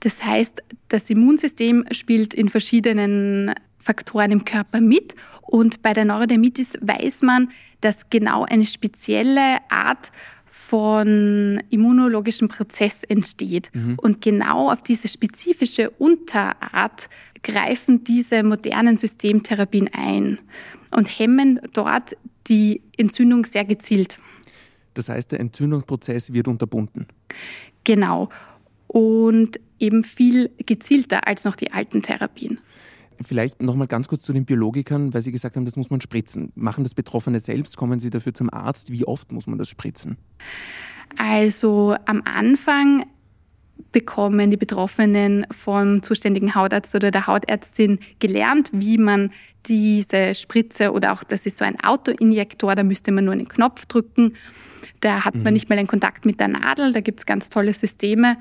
Das 0.00 0.24
heißt, 0.24 0.62
das 0.88 1.08
Immunsystem 1.08 1.86
spielt 1.90 2.34
in 2.34 2.48
verschiedenen 2.48 3.54
Faktoren 3.78 4.30
im 4.30 4.44
Körper 4.44 4.80
mit 4.80 5.14
und 5.42 5.82
bei 5.82 5.92
der 5.92 6.04
Neurodermitis 6.04 6.78
weiß 6.80 7.22
man, 7.22 7.50
dass 7.80 8.10
genau 8.10 8.44
eine 8.44 8.66
spezielle 8.66 9.58
Art 9.70 10.10
von 10.44 11.62
immunologischem 11.70 12.48
Prozess 12.48 13.04
entsteht. 13.04 13.70
Mhm. 13.74 13.96
Und 13.98 14.22
genau 14.22 14.70
auf 14.72 14.82
diese 14.82 15.08
spezifische 15.08 15.90
Unterart 15.90 17.08
greifen 17.42 18.02
diese 18.04 18.42
modernen 18.42 18.96
Systemtherapien 18.96 19.90
ein 19.92 20.38
und 20.90 21.06
hemmen 21.06 21.60
dort 21.74 22.16
die 22.48 22.82
Entzündung 22.96 23.44
sehr 23.44 23.64
gezielt. 23.64 24.18
Das 24.94 25.08
heißt, 25.08 25.32
der 25.32 25.40
Entzündungsprozess 25.40 26.32
wird 26.32 26.48
unterbunden. 26.48 27.06
Genau. 27.84 28.28
Und 28.86 29.60
eben 29.78 30.04
viel 30.04 30.50
gezielter 30.64 31.26
als 31.26 31.44
noch 31.44 31.56
die 31.56 31.72
alten 31.72 32.02
Therapien. 32.02 32.60
Vielleicht 33.20 33.62
noch 33.62 33.74
mal 33.76 33.86
ganz 33.86 34.08
kurz 34.08 34.22
zu 34.22 34.32
den 34.32 34.44
Biologikern, 34.44 35.14
weil 35.14 35.22
Sie 35.22 35.32
gesagt 35.32 35.56
haben, 35.56 35.64
das 35.64 35.76
muss 35.76 35.90
man 35.90 36.00
spritzen. 36.00 36.52
Machen 36.54 36.84
das 36.84 36.94
Betroffene 36.94 37.40
selbst? 37.40 37.76
Kommen 37.76 38.00
Sie 38.00 38.10
dafür 38.10 38.34
zum 38.34 38.52
Arzt? 38.52 38.90
Wie 38.90 39.04
oft 39.04 39.30
muss 39.32 39.46
man 39.46 39.58
das 39.58 39.68
spritzen? 39.68 40.16
Also 41.16 41.96
am 42.06 42.22
Anfang 42.24 43.04
bekommen 43.92 44.50
die 44.50 44.56
Betroffenen 44.56 45.46
vom 45.50 46.02
zuständigen 46.02 46.54
Hautarzt 46.54 46.94
oder 46.94 47.10
der 47.10 47.26
Hautärztin 47.26 47.98
gelernt, 48.18 48.70
wie 48.72 48.98
man 48.98 49.30
diese 49.66 50.34
Spritze 50.34 50.92
oder 50.92 51.12
auch 51.12 51.24
das 51.24 51.46
ist 51.46 51.58
so 51.58 51.64
ein 51.64 51.80
Autoinjektor, 51.80 52.74
da 52.74 52.82
müsste 52.82 53.12
man 53.12 53.24
nur 53.24 53.32
einen 53.32 53.48
Knopf 53.48 53.86
drücken. 53.86 54.34
Da 55.00 55.24
hat 55.24 55.34
man 55.34 55.44
mhm. 55.44 55.52
nicht 55.52 55.68
mal 55.68 55.78
einen 55.78 55.86
Kontakt 55.86 56.26
mit 56.26 56.40
der 56.40 56.48
Nadel, 56.48 56.92
da 56.92 57.00
gibt 57.00 57.20
es 57.20 57.26
ganz 57.26 57.48
tolle 57.48 57.72
Systeme. 57.72 58.36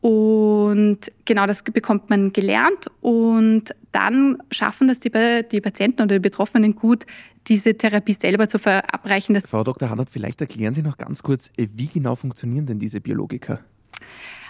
Und 0.00 1.10
genau 1.24 1.46
das 1.46 1.62
bekommt 1.62 2.10
man 2.10 2.32
gelernt 2.32 2.86
und 3.00 3.74
dann 3.92 4.38
schaffen 4.50 4.88
das 4.88 5.00
die, 5.00 5.10
die 5.50 5.60
Patienten 5.60 6.02
oder 6.02 6.16
die 6.16 6.20
Betroffenen 6.20 6.76
gut, 6.76 7.06
diese 7.48 7.74
Therapie 7.74 8.14
selber 8.14 8.46
zu 8.46 8.58
verabreichen. 8.58 9.40
Frau 9.40 9.64
Dr. 9.64 9.90
Hannert, 9.90 10.10
vielleicht 10.10 10.40
erklären 10.40 10.74
Sie 10.74 10.82
noch 10.82 10.98
ganz 10.98 11.22
kurz, 11.22 11.50
wie 11.56 11.86
genau 11.86 12.14
funktionieren 12.14 12.66
denn 12.66 12.78
diese 12.78 13.00
Biologika? 13.00 13.60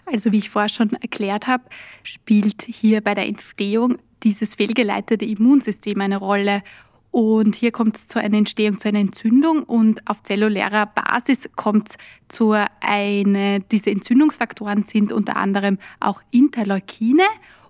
Also 0.07 0.33
wie 0.33 0.38
ich 0.38 0.51
vorher 0.51 0.69
schon 0.69 0.90
erklärt 0.92 1.47
habe, 1.47 1.64
spielt 2.03 2.62
hier 2.62 3.01
bei 3.01 3.14
der 3.14 3.27
Entstehung 3.27 3.99
dieses 4.23 4.55
fehlgeleitete 4.55 5.25
Immunsystem 5.25 6.01
eine 6.01 6.16
Rolle. 6.16 6.62
Und 7.11 7.57
hier 7.57 7.73
kommt 7.73 7.97
es 7.97 8.09
zu 8.09 8.21
einer 8.21 8.37
Entstehung, 8.37 8.79
zu 8.79 8.88
einer 8.88 9.01
Entzündung 9.01 9.62
und 9.62 10.09
auf 10.09 10.23
zellulärer 10.23 10.87
Basis 10.87 11.49
kommt 11.57 11.90
es 11.90 11.97
zu 12.29 12.55
einer, 12.81 13.61
diese 13.61 13.90
Entzündungsfaktoren 13.90 14.83
sind 14.83 15.12
unter 15.12 15.37
anderem 15.37 15.79
auch 15.99 16.21
Interleukine 16.31 17.23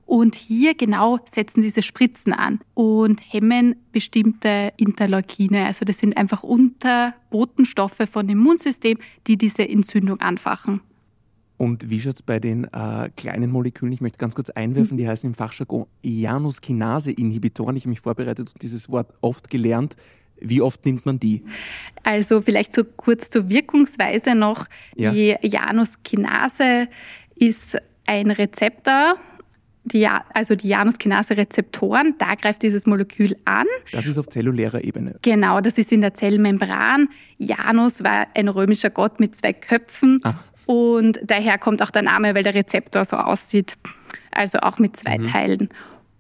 und 0.05 0.35
hier 0.35 0.75
genau 0.75 1.19
setzen 1.33 1.63
diese 1.63 1.83
Spritzen 1.83 2.33
an 2.33 2.61
und 2.75 3.21
hemmen 3.21 3.77
bestimmte 3.93 4.73
Interleukine. 4.77 5.67
Also 5.67 5.85
das 5.85 5.99
sind 5.99 6.17
einfach 6.17 6.43
Unterbotenstoffe 6.43 8.03
von 8.11 8.29
Immunsystem, 8.29 8.99
die 9.27 9.37
diese 9.37 9.69
Entzündung 9.69 10.21
anfachen. 10.21 10.81
Und 11.57 11.89
wie 11.89 12.01
schaut 12.01 12.17
es 12.17 12.23
bei 12.23 12.39
den 12.39 12.65
äh, 12.65 13.11
kleinen 13.17 13.51
Molekülen, 13.51 13.93
ich 13.93 14.01
möchte 14.01 14.19
ganz 14.19 14.35
kurz 14.35 14.51
einwerfen, 14.51 14.99
die 14.99 15.09
heißen 15.09 15.31
im 15.31 15.35
Fachjargon 15.35 15.87
Januskinase-Inhibitoren. 16.05 17.77
Ich 17.77 17.85
habe 17.85 17.91
mich 17.91 18.01
vorbereitet 18.01 18.51
und 18.53 18.63
dieses 18.63 18.91
Wort 18.91 19.13
oft 19.23 19.49
gelernt. 19.49 19.97
Wie 20.39 20.61
oft 20.61 20.85
nimmt 20.85 21.07
man 21.07 21.19
die? 21.19 21.45
Also 22.03 22.43
vielleicht 22.43 22.75
so 22.75 22.85
kurz 22.85 23.31
zur 23.31 23.49
Wirkungsweise 23.49 24.35
noch. 24.35 24.67
Ja. 24.95 25.13
Die 25.13 25.35
Januskinase 25.41 26.89
ist 27.37 27.79
ein 28.05 28.31
Rezeptor, 28.31 29.15
die, 29.85 30.07
also 30.35 30.57
die 30.57 30.69
Januskinase-Rezeptoren, 30.69 32.17
da 32.19 32.35
greift 32.35 32.63
dieses 32.63 32.87
Molekül 32.87 33.37
an. 33.45 33.67
Das 33.93 34.07
ist 34.07 34.19
auf 34.19 34.27
zellulärer 34.27 34.83
Ebene. 34.83 35.17
Genau, 35.23 35.61
das 35.61 35.79
ist 35.79 35.93
in 35.93 36.01
der 36.01 36.13
Zellmembran. 36.13 37.09
Janus 37.39 38.03
war 38.03 38.27
ein 38.35 38.49
römischer 38.49 38.91
Gott 38.91 39.21
mit 39.21 39.37
zwei 39.37 39.53
Köpfen. 39.53 40.21
Ach. 40.25 40.43
Und 40.67 41.21
daher 41.25 41.59
kommt 41.59 41.83
auch 41.83 41.91
der 41.91 42.03
Name, 42.03 42.35
weil 42.35 42.43
der 42.43 42.55
Rezeptor 42.55 43.05
so 43.05 43.17
aussieht. 43.17 43.77
Also 44.33 44.59
auch 44.59 44.79
mit 44.79 44.97
zwei 44.97 45.19
mhm. 45.19 45.27
Teilen. 45.29 45.69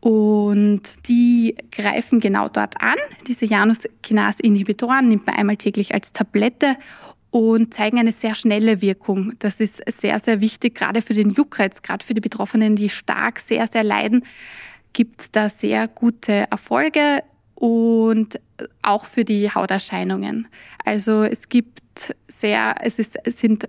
Und 0.00 0.82
die 1.08 1.56
greifen 1.72 2.20
genau 2.20 2.48
dort 2.48 2.80
an. 2.80 2.96
Diese 3.26 3.44
Januskinase-Inhibitoren 3.44 5.08
nimmt 5.08 5.26
man 5.26 5.36
einmal 5.36 5.56
täglich 5.56 5.92
als 5.94 6.12
Tablette 6.12 6.76
und 7.30 7.74
zeigen 7.74 7.98
eine 7.98 8.12
sehr 8.12 8.34
schnelle 8.34 8.80
Wirkung. 8.80 9.32
Das 9.40 9.60
ist 9.60 9.82
sehr, 9.90 10.20
sehr 10.20 10.40
wichtig, 10.40 10.76
gerade 10.76 11.02
für 11.02 11.14
den 11.14 11.30
Juckreiz, 11.30 11.82
gerade 11.82 12.04
für 12.04 12.14
die 12.14 12.20
Betroffenen, 12.20 12.76
die 12.76 12.88
stark 12.88 13.40
sehr, 13.40 13.66
sehr 13.66 13.84
leiden, 13.84 14.24
gibt 14.92 15.22
es 15.22 15.32
da 15.32 15.50
sehr 15.50 15.88
gute 15.88 16.46
Erfolge 16.50 17.22
und 17.54 18.40
auch 18.82 19.06
für 19.06 19.24
die 19.24 19.50
Hauterscheinungen. 19.50 20.48
Also 20.84 21.24
es 21.24 21.48
gibt 21.48 22.14
sehr, 22.28 22.76
es, 22.80 22.98
ist, 22.98 23.18
es 23.24 23.40
sind 23.40 23.68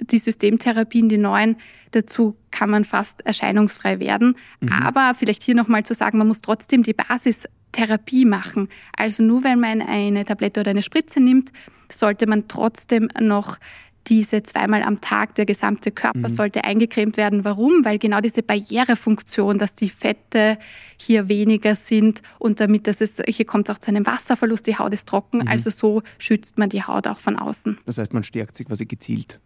die 0.00 0.18
Systemtherapien, 0.18 1.08
die 1.08 1.18
neuen, 1.18 1.56
dazu 1.92 2.36
kann 2.50 2.70
man 2.70 2.84
fast 2.84 3.24
erscheinungsfrei 3.26 3.98
werden. 3.98 4.36
Mhm. 4.60 4.72
Aber 4.72 5.14
vielleicht 5.14 5.42
hier 5.42 5.54
nochmal 5.54 5.84
zu 5.84 5.94
sagen, 5.94 6.18
man 6.18 6.28
muss 6.28 6.40
trotzdem 6.40 6.82
die 6.82 6.94
Basistherapie 6.94 8.24
machen. 8.24 8.68
Also 8.96 9.22
nur 9.22 9.44
wenn 9.44 9.60
man 9.60 9.82
eine 9.82 10.24
Tablette 10.24 10.60
oder 10.60 10.70
eine 10.70 10.82
Spritze 10.82 11.20
nimmt, 11.20 11.52
sollte 11.90 12.26
man 12.26 12.48
trotzdem 12.48 13.08
noch 13.20 13.58
diese 14.06 14.42
zweimal 14.42 14.82
am 14.82 15.00
Tag, 15.00 15.34
der 15.34 15.46
gesamte 15.46 15.90
Körper 15.90 16.28
mhm. 16.28 16.32
sollte 16.32 16.64
eingecremt 16.64 17.16
werden. 17.16 17.44
Warum? 17.44 17.84
Weil 17.84 17.98
genau 17.98 18.20
diese 18.20 18.42
Barrierefunktion, 18.42 19.58
dass 19.58 19.74
die 19.74 19.88
Fette 19.88 20.58
hier 20.98 21.28
weniger 21.28 21.74
sind 21.74 22.22
und 22.38 22.60
damit, 22.60 22.86
dass 22.86 23.00
es, 23.00 23.22
hier 23.26 23.46
kommt 23.46 23.68
es 23.68 23.74
auch 23.74 23.80
zu 23.80 23.88
einem 23.88 24.06
Wasserverlust, 24.06 24.66
die 24.66 24.76
Haut 24.76 24.92
ist 24.92 25.08
trocken, 25.08 25.38
mhm. 25.38 25.48
also 25.48 25.70
so 25.70 26.02
schützt 26.18 26.58
man 26.58 26.68
die 26.68 26.82
Haut 26.82 27.06
auch 27.06 27.18
von 27.18 27.36
außen. 27.36 27.78
Das 27.86 27.98
heißt, 27.98 28.12
man 28.12 28.24
stärkt 28.24 28.56
sie 28.56 28.64
quasi 28.64 28.86
gezielt. 28.86 29.40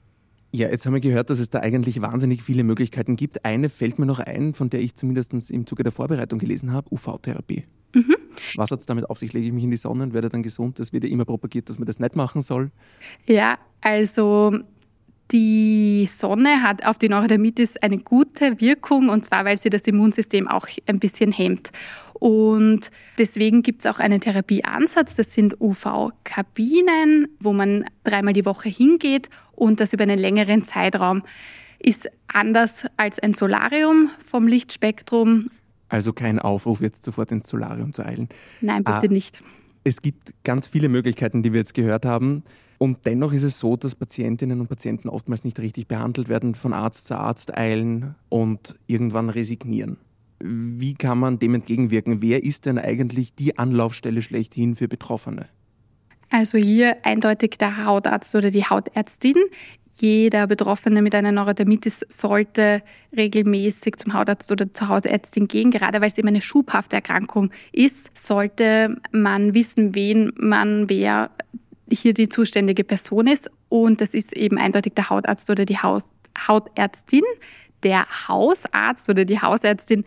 Ja, 0.51 0.69
jetzt 0.69 0.87
haben 0.87 0.95
wir 0.95 1.01
gehört, 1.01 1.29
dass 1.29 1.39
es 1.39 1.51
da 1.51 1.61
eigentlich 1.61 2.01
wahnsinnig 2.01 2.43
viele 2.43 2.65
Möglichkeiten 2.65 3.17
gibt. 3.17 3.45
Eine 3.45 3.69
fällt 3.69 3.99
mir 3.99 4.07
noch 4.07 4.19
ein, 4.19 4.55
von 4.55 4.71
der 4.71 4.81
ich 4.81 4.95
zumindest 4.95 5.51
im 5.51 5.67
Zuge 5.67 5.83
der 5.83 5.93
Vorbereitung 5.93 6.39
gelesen 6.39 6.73
habe, 6.73 6.91
UV-Therapie. 6.91 7.65
Mhm. 7.95 8.17
Was 8.57 8.71
hat 8.71 8.81
es 8.81 8.87
damit 8.87 9.11
auf 9.11 9.19
sich? 9.19 9.33
Lege 9.33 9.47
ich 9.47 9.53
mich 9.53 9.65
in 9.65 9.71
die 9.71 9.77
Sonne 9.77 10.05
und 10.05 10.15
werde 10.15 10.31
dann 10.31 10.43
gesund? 10.43 10.79
Das 10.79 10.93
wird 10.93 11.05
ja 11.05 11.11
immer 11.11 11.27
propagiert, 11.27 11.69
dass 11.69 11.79
man 11.79 11.87
das 11.87 12.01
nicht 12.01 12.17
machen 12.17 12.41
soll. 12.41 12.71
Ja, 13.27 13.59
also 13.83 14.59
die 15.31 16.09
Sonne 16.13 16.63
hat 16.63 16.87
auf 16.87 16.99
die 16.99 17.09
Neurodermitis 17.09 17.77
eine 17.77 17.99
gute 17.99 18.61
Wirkung 18.61 19.09
und 19.09 19.25
zwar, 19.25 19.45
weil 19.45 19.59
sie 19.59 19.71
das 19.71 19.83
Immunsystem 19.83 20.49
auch 20.49 20.67
ein 20.87 20.99
bisschen 20.99 21.33
hemmt. 21.33 21.71
Und 22.15 22.91
deswegen 23.19 23.63
gibt 23.63 23.85
es 23.85 23.87
auch 23.91 24.01
einen 24.01 24.21
Therapieansatz. 24.21 25.17
Das 25.17 25.33
sind 25.33 25.61
UV-Kabinen, 25.61 27.29
wo 27.39 27.53
man 27.53 27.85
dreimal 28.05 28.33
die 28.33 28.45
Woche 28.45 28.69
hingeht 28.69 29.29
und 29.53 29.81
das 29.81 29.93
über 29.93 30.03
einen 30.03 30.19
längeren 30.19 30.65
Zeitraum. 30.65 31.23
Ist 31.79 32.11
anders 32.27 32.87
als 32.97 33.21
ein 33.21 33.35
Solarium 33.35 34.11
vom 34.27 34.49
Lichtspektrum. 34.49 35.47
Also 35.89 36.13
kein 36.13 36.39
Aufruf, 36.39 36.81
jetzt 36.81 37.05
sofort 37.05 37.31
ins 37.31 37.49
Solarium 37.49 37.93
zu 37.93 38.05
eilen. 38.05 38.29
Nein, 38.61 38.83
bitte 38.83 38.99
ah, 39.05 39.13
nicht. 39.13 39.43
Es 39.89 40.03
gibt 40.03 40.35
ganz 40.45 40.69
viele 40.69 40.91
Möglichkeiten, 40.91 41.43
die 41.43 41.55
wir 41.55 41.61
jetzt 41.61 41.73
gehört 41.73 42.05
haben. 42.05 42.43
Und 42.77 43.07
dennoch 43.07 43.33
ist 43.33 43.43
es 43.43 43.59
so, 43.59 43.75
dass 43.75 43.95
Patientinnen 43.95 44.61
und 44.61 44.69
Patienten 44.69 45.09
oftmals 45.09 45.45
nicht 45.45 45.59
richtig 45.61 45.89
behandelt 45.89 46.29
werden, 46.29 46.55
von 46.55 46.75
Arzt 46.75 47.07
zu 47.07 47.19
Arzt 47.19 47.57
eilen 47.57 48.15
und 48.29 48.79
irgendwann 48.87 49.31
resignieren. 49.31 49.97
Wie 50.41 50.93
kann 50.93 51.19
man 51.19 51.39
dem 51.39 51.55
entgegenwirken? 51.55 52.21
Wer 52.21 52.45
ist 52.45 52.67
denn 52.67 52.79
eigentlich 52.79 53.35
die 53.35 53.57
Anlaufstelle 53.57 54.21
schlechthin 54.21 54.77
für 54.77 54.89
Betroffene? 54.89 55.49
Also 56.29 56.59
hier 56.59 56.99
eindeutig 57.07 57.57
der 57.59 57.87
Hautarzt 57.87 58.35
oder 58.35 58.51
die 58.51 58.65
Hautärztin. 58.65 59.37
Jeder 60.01 60.47
Betroffene 60.47 61.03
mit 61.03 61.15
einer 61.15 61.33
Neurodermitis 61.33 62.07
sollte 62.09 62.83
regelmäßig 63.17 63.97
zum 63.97 64.15
Hautarzt 64.15 64.53
oder 64.53 64.73
zur 64.73 64.89
Hautärztin 64.89 65.49
gehen, 65.49 65.71
gerade 65.71 66.01
weil 66.01 66.09
es 66.09 66.19
eben 66.19 66.29
eine 66.29 66.41
schubhafte 66.41 66.97
Erkrankung 66.97 67.51
ist, 67.73 68.11
sollte 68.17 68.97
man 69.11 69.55
wissen, 69.55 69.95
wen 69.95 70.33
man 70.39 70.89
wer 70.89 71.31
hier 71.91 72.15
die 72.15 72.29
zuständige 72.29 72.85
Person 72.85 73.27
ist. 73.27 73.51
Und 73.69 74.01
das 74.01 74.15
ist 74.15 74.37
eben 74.37 74.59
eindeutig 74.59 74.95
der 74.95 75.11
Hautarzt 75.11 75.51
oder 75.51 75.65
die 75.65 75.79
Hautärztin 75.79 77.25
der 77.83 78.07
Hausarzt 78.29 79.09
oder 79.09 79.25
die 79.25 79.41
Hausärztin 79.41 80.05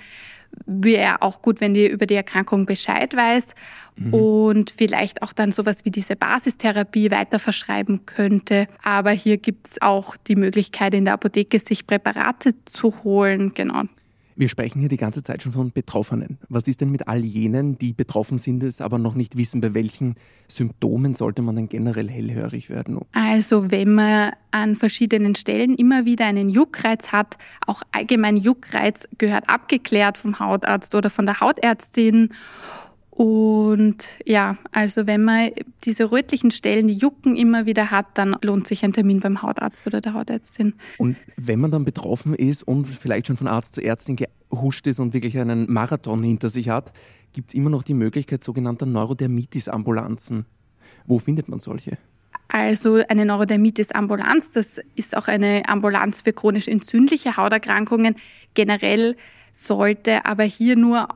wäre 0.65 1.21
auch 1.21 1.41
gut, 1.41 1.61
wenn 1.61 1.73
die 1.73 1.87
über 1.87 2.05
die 2.05 2.15
Erkrankung 2.15 2.65
Bescheid 2.65 3.15
weiß 3.15 3.55
mhm. 3.95 4.13
und 4.13 4.71
vielleicht 4.71 5.21
auch 5.21 5.33
dann 5.33 5.51
sowas 5.51 5.85
wie 5.85 5.91
diese 5.91 6.15
Basistherapie 6.15 7.11
weiter 7.11 7.39
verschreiben 7.39 8.05
könnte. 8.05 8.67
Aber 8.83 9.11
hier 9.11 9.37
gibt 9.37 9.67
es 9.67 9.81
auch 9.81 10.15
die 10.15 10.35
Möglichkeit, 10.35 10.93
in 10.93 11.05
der 11.05 11.15
Apotheke 11.15 11.59
sich 11.59 11.87
Präparate 11.87 12.53
zu 12.65 13.03
holen. 13.03 13.53
Genau. 13.53 13.83
Wir 14.35 14.49
sprechen 14.49 14.79
hier 14.79 14.89
die 14.89 14.97
ganze 14.97 15.23
Zeit 15.23 15.43
schon 15.43 15.51
von 15.51 15.71
Betroffenen. 15.71 16.37
Was 16.49 16.67
ist 16.67 16.81
denn 16.81 16.91
mit 16.91 17.07
all 17.07 17.19
jenen, 17.19 17.77
die 17.77 17.93
betroffen 17.93 18.37
sind, 18.37 18.63
es 18.63 18.81
aber 18.81 18.97
noch 18.97 19.15
nicht 19.15 19.37
wissen, 19.37 19.61
bei 19.61 19.73
welchen 19.73 20.15
Symptomen 20.47 21.15
sollte 21.15 21.41
man 21.41 21.55
denn 21.55 21.69
generell 21.69 22.09
hellhörig 22.09 22.69
werden? 22.69 22.99
Also 23.11 23.71
wenn 23.71 23.95
man 23.95 24.33
an 24.51 24.75
verschiedenen 24.75 25.35
Stellen 25.35 25.75
immer 25.75 26.05
wieder 26.05 26.25
einen 26.25 26.49
Juckreiz 26.49 27.11
hat, 27.11 27.37
auch 27.65 27.81
allgemein 27.91 28.37
Juckreiz 28.37 29.07
gehört 29.17 29.49
abgeklärt 29.49 30.17
vom 30.17 30.39
Hautarzt 30.39 30.95
oder 30.95 31.09
von 31.09 31.25
der 31.25 31.39
Hautärztin 31.39 32.29
und 33.21 34.17
ja, 34.25 34.57
also 34.71 35.05
wenn 35.05 35.23
man 35.23 35.51
diese 35.83 36.11
rötlichen 36.11 36.49
Stellen, 36.49 36.87
die 36.87 36.95
Jucken 36.95 37.35
immer 37.35 37.67
wieder 37.67 37.91
hat, 37.91 38.07
dann 38.15 38.35
lohnt 38.41 38.65
sich 38.65 38.83
ein 38.83 38.93
Termin 38.93 39.19
beim 39.19 39.43
Hautarzt 39.43 39.85
oder 39.85 40.01
der 40.01 40.15
Hautärztin. 40.15 40.73
Und 40.97 41.17
wenn 41.37 41.59
man 41.59 41.69
dann 41.69 41.85
betroffen 41.85 42.33
ist 42.33 42.63
und 42.63 42.87
vielleicht 42.87 43.27
schon 43.27 43.37
von 43.37 43.45
Arzt 43.45 43.75
zu 43.75 43.81
Ärztin 43.83 44.15
gehuscht 44.15 44.87
ist 44.87 44.99
und 44.99 45.13
wirklich 45.13 45.37
einen 45.37 45.71
Marathon 45.71 46.23
hinter 46.23 46.49
sich 46.49 46.69
hat, 46.69 46.93
gibt 47.31 47.51
es 47.51 47.53
immer 47.53 47.69
noch 47.69 47.83
die 47.83 47.93
Möglichkeit 47.93 48.43
sogenannter 48.43 48.87
Neurodermitis-Ambulanzen. 48.87 50.47
Wo 51.05 51.19
findet 51.19 51.47
man 51.47 51.59
solche? 51.59 51.99
Also 52.47 53.03
eine 53.07 53.27
Neurodermitis-Ambulanz, 53.27 54.49
das 54.49 54.81
ist 54.95 55.15
auch 55.15 55.27
eine 55.27 55.69
Ambulanz 55.69 56.23
für 56.23 56.33
chronisch 56.33 56.67
entzündliche 56.67 57.37
Hauterkrankungen. 57.37 58.15
Generell 58.55 59.15
sollte 59.53 60.25
aber 60.25 60.43
hier 60.43 60.75
nur 60.75 61.07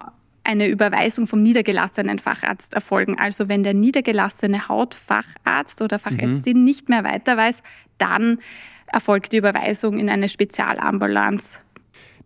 eine 0.46 0.68
Überweisung 0.68 1.28
vom 1.28 1.42
niedergelassenen 1.42 2.20
Facharzt 2.20 2.74
erfolgen. 2.74 3.18
Also 3.18 3.50
wenn 3.50 3.64
der 3.64 3.74
niedergelassene 3.74 4.68
Hautfacharzt 4.68 5.82
oder 5.82 6.00
Fachärztin 6.00 6.60
mhm. 6.60 6.64
nicht 6.64 6.90
mehr 6.90 7.04
weiter 7.04 7.38
weiß, 7.38 7.64
dann 7.98 8.40
erfolgt 8.88 9.32
die 9.32 9.38
Überweisung 9.38 10.00
in 10.00 10.10
eine 10.10 10.30
Spezialambulanz. 10.30 11.60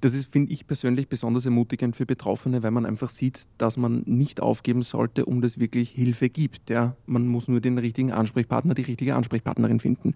Das 0.01 0.13
ist, 0.13 0.31
finde 0.31 0.53
ich 0.53 0.65
persönlich, 0.65 1.09
besonders 1.09 1.43
ermutigend 1.45 1.95
für 1.95 2.05
Betroffene, 2.05 2.63
weil 2.63 2.71
man 2.71 2.85
einfach 2.85 3.09
sieht, 3.09 3.43
dass 3.57 3.75
man 3.75 4.03
nicht 4.05 4.41
aufgeben 4.41 4.81
sollte, 4.81 5.25
um 5.25 5.41
das 5.41 5.59
wirklich 5.59 5.89
Hilfe 5.89 6.29
gibt. 6.29 6.69
Ja? 6.69 6.95
Man 7.05 7.27
muss 7.27 7.49
nur 7.49 7.59
den 7.59 7.77
richtigen 7.77 8.11
Ansprechpartner, 8.11 8.75
die 8.75 8.83
richtige 8.83 9.15
Ansprechpartnerin 9.15 9.81
finden. 9.81 10.15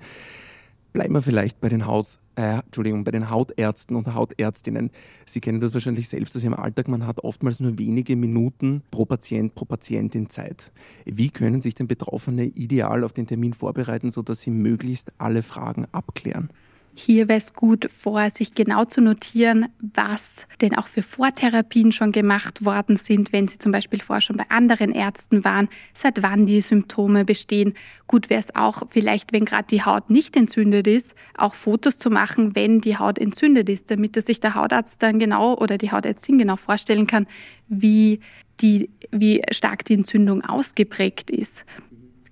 Bleiben 0.93 1.15
wir 1.15 1.23
vielleicht 1.23 1.59
bei 1.59 1.69
den, 1.69 1.87
Haus, 1.87 2.19
äh, 2.35 2.59
Entschuldigung, 2.59 3.03
bei 3.03 3.09
den 3.09 3.31
Hautärzten 3.31 3.95
und 3.95 4.13
Hautärztinnen. 4.13 4.91
Sie 5.25 5.39
kennen 5.39 5.59
das 5.59 5.73
wahrscheinlich 5.73 6.07
selbst 6.07 6.35
aus 6.35 6.43
Ihrem 6.43 6.53
Alltag. 6.53 6.87
Man 6.87 7.07
hat 7.07 7.23
oftmals 7.23 7.59
nur 7.59 7.79
wenige 7.79 8.15
Minuten 8.15 8.83
pro 8.91 9.05
Patient, 9.05 9.55
pro 9.55 9.65
Patientin 9.65 10.29
Zeit. 10.29 10.71
Wie 11.05 11.31
können 11.31 11.63
sich 11.63 11.73
denn 11.73 11.87
Betroffene 11.87 12.45
ideal 12.45 13.03
auf 13.03 13.11
den 13.11 13.25
Termin 13.25 13.53
vorbereiten, 13.53 14.11
sodass 14.11 14.41
sie 14.41 14.51
möglichst 14.51 15.11
alle 15.17 15.41
Fragen 15.41 15.87
abklären? 15.91 16.49
Hier 16.95 17.27
wäre 17.27 17.39
es 17.39 17.53
gut, 17.53 17.89
vorher 17.91 18.29
sich 18.29 18.53
genau 18.53 18.85
zu 18.85 19.01
notieren, 19.01 19.67
was 19.79 20.45
denn 20.61 20.75
auch 20.75 20.85
für 20.85 21.01
Vortherapien 21.01 21.91
schon 21.91 22.11
gemacht 22.11 22.65
worden 22.65 22.97
sind, 22.97 23.33
wenn 23.33 23.47
Sie 23.47 23.57
zum 23.57 23.71
Beispiel 23.71 23.99
vorher 23.99 24.21
schon 24.21 24.37
bei 24.37 24.45
anderen 24.49 24.91
Ärzten 24.91 25.43
waren, 25.43 25.69
seit 25.95 26.21
wann 26.21 26.45
die 26.45 26.61
Symptome 26.61 27.25
bestehen. 27.25 27.73
Gut 28.05 28.29
wäre 28.29 28.39
es 28.39 28.55
auch 28.55 28.83
vielleicht, 28.89 29.33
wenn 29.33 29.45
gerade 29.45 29.65
die 29.71 29.83
Haut 29.83 30.11
nicht 30.11 30.37
entzündet 30.37 30.85
ist, 30.85 31.15
auch 31.35 31.55
Fotos 31.55 31.97
zu 31.97 32.11
machen, 32.11 32.55
wenn 32.55 32.79
die 32.79 32.97
Haut 32.97 33.17
entzündet 33.17 33.69
ist, 33.69 33.89
damit 33.89 34.23
sich 34.23 34.39
der 34.39 34.53
Hautarzt 34.53 35.01
dann 35.01 35.17
genau 35.17 35.57
oder 35.57 35.79
die 35.79 35.91
Hautärztin 35.91 36.37
genau 36.37 36.57
vorstellen 36.57 37.07
kann, 37.07 37.25
wie, 37.69 38.19
die, 38.61 38.91
wie 39.09 39.41
stark 39.49 39.83
die 39.85 39.95
Entzündung 39.95 40.43
ausgeprägt 40.43 41.31
ist. 41.31 41.65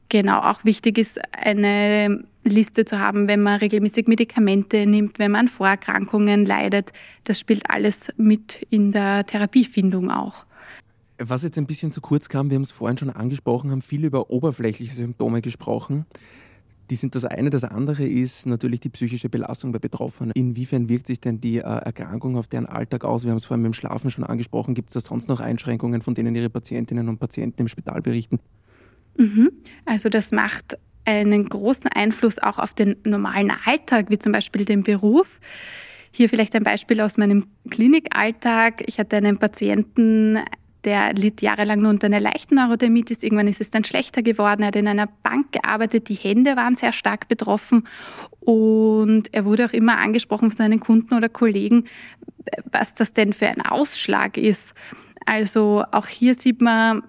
Genau, 0.10 0.40
auch 0.42 0.66
wichtig 0.66 1.00
ist 1.00 1.20
eine 1.36 2.26
Liste 2.44 2.86
zu 2.86 3.00
haben, 3.00 3.28
wenn 3.28 3.42
man 3.42 3.60
regelmäßig 3.60 4.08
Medikamente 4.08 4.86
nimmt, 4.86 5.20
wenn 5.20 5.32
man 5.32 5.42
an 5.42 5.48
Vorerkrankungen 5.48 6.46
leidet. 6.46 6.92
Das 7.24 7.40
spielt 7.40 7.70
alles 7.70 8.08
mit 8.18 8.66
in 8.70 8.92
der 8.92 9.26
Therapiefindung 9.26 10.10
auch. 10.10 10.46
Was 11.20 11.44
jetzt 11.44 11.58
ein 11.58 11.68
bisschen 11.68 11.92
zu 11.92 12.02
kurz 12.02 12.30
kam, 12.30 12.50
wir 12.50 12.56
haben 12.56 12.64
es 12.64 12.72
vorhin 12.72 12.98
schon 12.98 13.12
angesprochen, 13.12 13.70
haben 13.70 13.82
viel 13.82 14.06
über 14.06 14.32
oberflächliche 14.32 14.94
Symptome 14.94 15.42
gesprochen. 15.42 16.06
Die 16.90 16.96
sind 16.96 17.16
das 17.16 17.26
eine. 17.26 17.52
Das 17.52 17.64
andere 17.64 18.06
ist 18.06 18.48
natürlich 18.48 18.80
die 18.80 18.90
psychische 18.90 19.30
Belastung 19.30 19.72
der 19.72 19.80
Betroffenen. 19.80 20.34
Inwiefern 20.36 20.90
wirkt 20.90 21.08
sich 21.08 21.22
denn 21.22 21.40
die 21.40 21.60
äh, 21.60 21.62
Erkrankung 21.62 22.38
auf 22.38 22.48
deren 22.48 22.66
Alltag 22.66 23.06
aus? 23.06 23.24
Wir 23.24 23.32
haben 23.32 23.38
es 23.38 23.46
vorhin 23.46 23.62
mit 23.62 23.72
dem 23.72 23.74
Schlafen 23.74 24.12
schon 24.12 24.24
angesprochen. 24.24 24.74
Gibt 24.74 24.90
es 24.90 24.96
da 24.96 25.00
sonst 25.00 25.30
noch 25.30 25.40
Einschränkungen, 25.40 26.02
von 26.02 26.16
denen 26.16 26.36
Ihre 26.36 26.50
Patientinnen 26.50 27.08
und 27.08 27.20
Patienten 27.20 27.62
im 27.62 27.68
Spital 27.68 28.02
berichten? 28.02 28.40
Mhm. 29.18 29.52
Also 29.86 30.10
das 30.10 30.32
macht 30.32 30.78
einen 31.06 31.48
großen 31.48 31.90
Einfluss 31.90 32.40
auch 32.40 32.60
auf 32.60 32.74
den 32.74 32.96
normalen 33.04 33.52
Alltag, 33.66 34.08
wie 34.10 34.20
zum 34.20 34.32
Beispiel 34.32 34.66
den 34.66 34.84
Beruf. 34.84 35.40
Hier 36.12 36.30
vielleicht 36.30 36.56
ein 36.56 36.64
Beispiel 36.64 37.02
aus 37.02 37.18
meinem 37.18 37.46
Klinikalltag. 37.70 38.84
Ich 38.86 39.00
hatte 39.00 39.18
einen 39.18 39.38
Patienten, 39.38 40.40
der 40.84 41.14
litt 41.14 41.42
jahrelang 41.42 41.80
nur 41.80 41.90
unter 41.90 42.08
einer 42.08 42.20
leichten 42.20 42.56
Neurodermitis. 42.56 43.24
Irgendwann 43.24 43.48
ist 43.48 43.62
es 43.62 43.72
dann 43.72 43.84
schlechter 43.84 44.22
geworden. 44.22 44.62
Er 44.62 44.68
hat 44.68 44.76
in 44.76 44.88
einer 44.88 45.08
Bank 45.24 45.52
gearbeitet. 45.52 46.10
Die 46.10 46.16
Hände 46.16 46.56
waren 46.56 46.76
sehr 46.76 46.92
stark 46.92 47.28
betroffen. 47.28 47.88
Und 48.40 49.34
er 49.34 49.46
wurde 49.46 49.66
auch 49.66 49.74
immer 49.74 49.98
angesprochen 50.00 50.50
von 50.50 50.58
seinen 50.58 50.80
Kunden 50.80 51.14
oder 51.14 51.30
Kollegen, 51.30 51.86
was 52.72 52.94
das 52.94 53.14
denn 53.14 53.34
für 53.34 53.48
ein 53.48 53.62
Ausschlag 53.62 54.38
ist. 54.38 54.74
Also 55.26 55.84
auch 55.92 56.08
hier 56.08 56.36
sieht 56.36 56.62
man, 56.62 57.04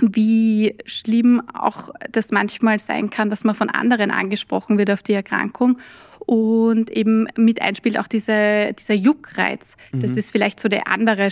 wie 0.00 0.76
schlimm 0.84 1.42
auch 1.52 1.90
das 2.10 2.30
manchmal 2.30 2.78
sein 2.78 3.10
kann, 3.10 3.30
dass 3.30 3.44
man 3.44 3.54
von 3.54 3.70
anderen 3.70 4.10
angesprochen 4.10 4.78
wird 4.78 4.90
auf 4.90 5.02
die 5.02 5.12
Erkrankung. 5.12 5.78
Und 6.26 6.90
eben 6.90 7.26
mit 7.36 7.60
einspielt 7.60 7.98
auch 7.98 8.06
diese, 8.06 8.72
dieser 8.78 8.94
Juckreiz. 8.94 9.76
Mhm. 9.92 10.00
Das 10.00 10.12
ist 10.12 10.30
vielleicht 10.30 10.60
so 10.60 10.68
der 10.68 10.86
andere 10.86 11.30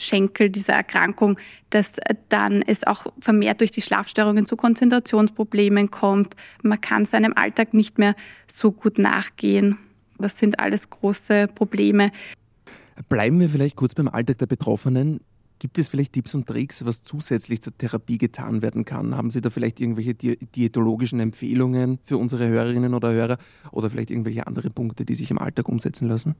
Schenkel 0.00 0.50
dieser 0.50 0.74
Erkrankung, 0.74 1.38
dass 1.70 1.96
dann 2.28 2.62
es 2.62 2.84
auch 2.84 3.06
vermehrt 3.20 3.60
durch 3.60 3.70
die 3.70 3.82
Schlafstörungen 3.82 4.46
zu 4.46 4.56
Konzentrationsproblemen 4.56 5.90
kommt. 5.90 6.34
Man 6.62 6.80
kann 6.80 7.04
seinem 7.04 7.32
Alltag 7.34 7.74
nicht 7.74 7.98
mehr 7.98 8.14
so 8.50 8.70
gut 8.70 8.98
nachgehen. 8.98 9.78
Das 10.18 10.38
sind 10.38 10.60
alles 10.60 10.90
große 10.90 11.48
Probleme. 11.54 12.10
Bleiben 13.08 13.38
wir 13.40 13.48
vielleicht 13.48 13.76
kurz 13.76 13.94
beim 13.94 14.08
Alltag 14.08 14.38
der 14.38 14.46
Betroffenen. 14.46 15.20
Gibt 15.58 15.78
es 15.78 15.88
vielleicht 15.88 16.12
Tipps 16.12 16.34
und 16.34 16.46
Tricks, 16.46 16.84
was 16.84 17.02
zusätzlich 17.02 17.60
zur 17.62 17.76
Therapie 17.76 18.18
getan 18.18 18.62
werden 18.62 18.84
kann? 18.84 19.16
Haben 19.16 19.30
Sie 19.30 19.40
da 19.40 19.50
vielleicht 19.50 19.80
irgendwelche 19.80 20.14
diätologischen 20.14 21.18
Empfehlungen 21.18 21.98
für 22.04 22.16
unsere 22.16 22.46
Hörerinnen 22.46 22.94
oder 22.94 23.12
Hörer 23.12 23.38
oder 23.72 23.90
vielleicht 23.90 24.10
irgendwelche 24.10 24.46
andere 24.46 24.70
Punkte, 24.70 25.04
die 25.04 25.14
sich 25.14 25.30
im 25.30 25.38
Alltag 25.38 25.68
umsetzen 25.68 26.08
lassen? 26.08 26.36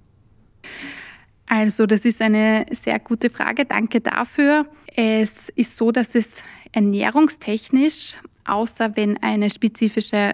Also 1.47 1.87
das 1.87 2.05
ist 2.05 2.21
eine 2.21 2.67
sehr 2.71 2.99
gute 3.01 3.31
Frage. 3.31 3.65
Danke 3.65 4.01
dafür. 4.01 4.67
Es 4.95 5.49
ist 5.49 5.77
so, 5.77 5.91
dass 5.91 6.15
es 6.15 6.43
ernährungstechnisch, 6.73 8.15
außer 8.45 8.97
wenn 8.97 9.17
eine 9.19 9.51
spezifische 9.51 10.33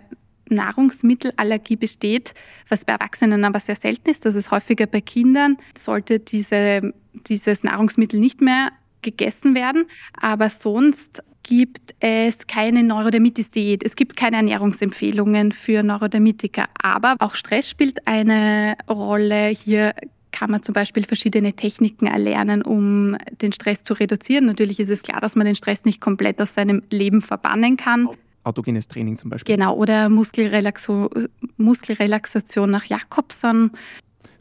Nahrungsmittelallergie 0.50 1.76
besteht, 1.76 2.34
was 2.68 2.84
bei 2.84 2.92
Erwachsenen 2.92 3.44
aber 3.44 3.60
sehr 3.60 3.76
selten 3.76 4.10
ist, 4.10 4.24
das 4.26 4.34
ist 4.34 4.50
häufiger 4.50 4.86
bei 4.86 5.00
Kindern, 5.00 5.56
sollte 5.76 6.18
diese, 6.18 6.92
dieses 7.26 7.64
Nahrungsmittel 7.64 8.20
nicht 8.20 8.40
mehr 8.40 8.70
gegessen 9.02 9.54
werden. 9.54 9.84
Aber 10.20 10.50
sonst 10.50 11.22
gibt 11.42 11.94
es 12.00 12.46
keine 12.46 12.82
Neurodermitis-Diät. 12.82 13.84
Es 13.84 13.96
gibt 13.96 14.16
keine 14.16 14.36
Ernährungsempfehlungen 14.38 15.52
für 15.52 15.82
Neurodermitiker. 15.82 16.64
Aber 16.82 17.16
auch 17.18 17.34
Stress 17.34 17.68
spielt 17.68 18.06
eine 18.06 18.76
Rolle. 18.88 19.48
Hier 19.48 19.94
kann 20.32 20.50
man 20.50 20.62
zum 20.62 20.72
Beispiel 20.72 21.04
verschiedene 21.04 21.52
Techniken 21.52 22.06
erlernen, 22.06 22.62
um 22.62 23.16
den 23.40 23.52
Stress 23.52 23.84
zu 23.84 23.94
reduzieren. 23.94 24.46
Natürlich 24.46 24.80
ist 24.80 24.90
es 24.90 25.02
klar, 25.02 25.20
dass 25.20 25.36
man 25.36 25.46
den 25.46 25.54
Stress 25.54 25.84
nicht 25.84 26.00
komplett 26.00 26.40
aus 26.40 26.54
seinem 26.54 26.82
Leben 26.90 27.22
verbannen 27.22 27.76
kann 27.76 28.08
autogenes 28.44 28.88
Training 28.88 29.18
zum 29.18 29.30
Beispiel. 29.30 29.56
Genau, 29.56 29.74
oder 29.74 30.08
Muskelrelaxo 30.08 31.10
Muskelrelaxation 31.56 32.70
nach 32.70 32.84
Jakobson. 32.84 33.70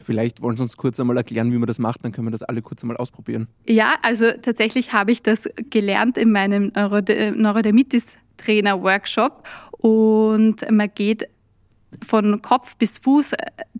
Vielleicht 0.04 0.42
wollen 0.42 0.56
Sie 0.56 0.62
uns 0.62 0.76
kurz 0.76 1.00
einmal 1.00 1.16
erklären, 1.16 1.50
wie 1.52 1.58
man 1.58 1.66
das 1.66 1.78
macht, 1.78 2.04
dann 2.04 2.12
können 2.12 2.26
wir 2.26 2.32
das 2.32 2.42
alle 2.42 2.60
kurz 2.62 2.82
einmal 2.82 2.98
ausprobieren. 2.98 3.48
Ja, 3.66 3.94
also 4.02 4.26
tatsächlich 4.42 4.92
habe 4.92 5.12
ich 5.12 5.22
das 5.22 5.48
gelernt 5.70 6.18
in 6.18 6.30
meinem 6.30 6.70
Neurodermitis-Trainer-Workshop 6.74 9.42
und 9.72 10.70
man 10.70 10.90
geht 10.94 11.26
von 12.02 12.42
Kopf 12.42 12.76
bis 12.76 12.98
Fuß 12.98 13.32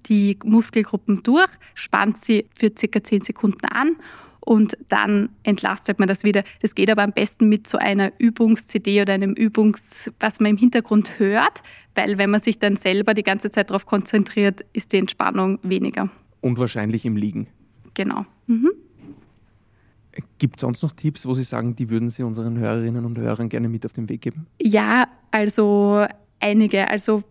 die 0.07 0.39
Muskelgruppen 0.45 1.23
durch, 1.23 1.51
spannt 1.75 2.23
sie 2.23 2.47
für 2.59 2.73
circa 2.77 3.03
10 3.03 3.23
Sekunden 3.23 3.65
an 3.67 3.97
und 4.45 4.77
dann 4.89 5.31
entlastet 5.43 5.99
man 5.99 6.07
das 6.07 6.23
wieder. 6.23 6.45
Das 6.61 6.75
geht 6.75 6.91
aber 6.91 7.03
am 7.03 7.13
besten 7.13 7.49
mit 7.49 7.67
so 7.67 7.79
einer 7.79 8.13
Übungs-CD 8.19 9.01
oder 9.01 9.15
einem 9.15 9.33
Übungs-, 9.33 10.13
was 10.21 10.39
man 10.39 10.51
im 10.51 10.57
Hintergrund 10.59 11.19
hört, 11.19 11.63
weil 11.95 12.19
wenn 12.19 12.31
man 12.31 12.43
sich 12.43 12.59
dann 12.59 12.77
selber 12.77 13.15
die 13.15 13.23
ganze 13.23 13.51
Zeit 13.51 13.71
darauf 13.71 13.87
konzentriert, 13.87 14.65
ist 14.73 14.93
die 14.93 14.99
Entspannung 14.99 15.59
weniger. 15.63 16.11
Und 16.41 16.59
wahrscheinlich 16.59 17.07
im 17.07 17.17
Liegen. 17.17 17.47
Genau. 17.95 18.27
Mhm. 18.47 18.71
Gibt 20.39 20.57
es 20.57 20.61
sonst 20.61 20.83
noch 20.83 20.93
Tipps, 20.93 21.27
wo 21.27 21.35
Sie 21.35 21.43
sagen, 21.43 21.75
die 21.75 21.91
würden 21.91 22.11
Sie 22.11 22.23
unseren 22.23 22.59
Hörerinnen 22.59 23.05
und 23.05 23.19
Hörern 23.19 23.49
gerne 23.49 23.69
mit 23.69 23.85
auf 23.87 23.95
den 23.95 24.09
Weg 24.09 24.21
geben? 24.21 24.47
Ja, 24.61 25.09
also 25.31 26.07
einige. 26.39 26.89
Also 26.89 27.25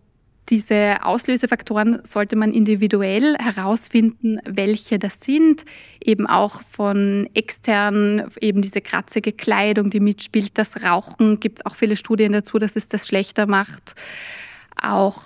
diese 0.50 0.98
Auslösefaktoren 1.02 2.00
sollte 2.04 2.36
man 2.36 2.52
individuell 2.52 3.36
herausfinden, 3.38 4.38
welche 4.44 4.98
das 4.98 5.20
sind. 5.20 5.64
Eben 6.04 6.26
auch 6.26 6.62
von 6.68 7.28
extern, 7.34 8.30
eben 8.40 8.60
diese 8.60 8.82
kratzige 8.82 9.32
Kleidung, 9.32 9.90
die 9.90 10.00
mitspielt. 10.00 10.58
Das 10.58 10.82
Rauchen 10.84 11.40
gibt 11.40 11.60
es 11.60 11.66
auch 11.66 11.74
viele 11.74 11.96
Studien 11.96 12.32
dazu, 12.32 12.58
dass 12.58 12.76
es 12.76 12.88
das 12.88 13.06
schlechter 13.06 13.46
macht. 13.46 13.94
Auch 14.80 15.22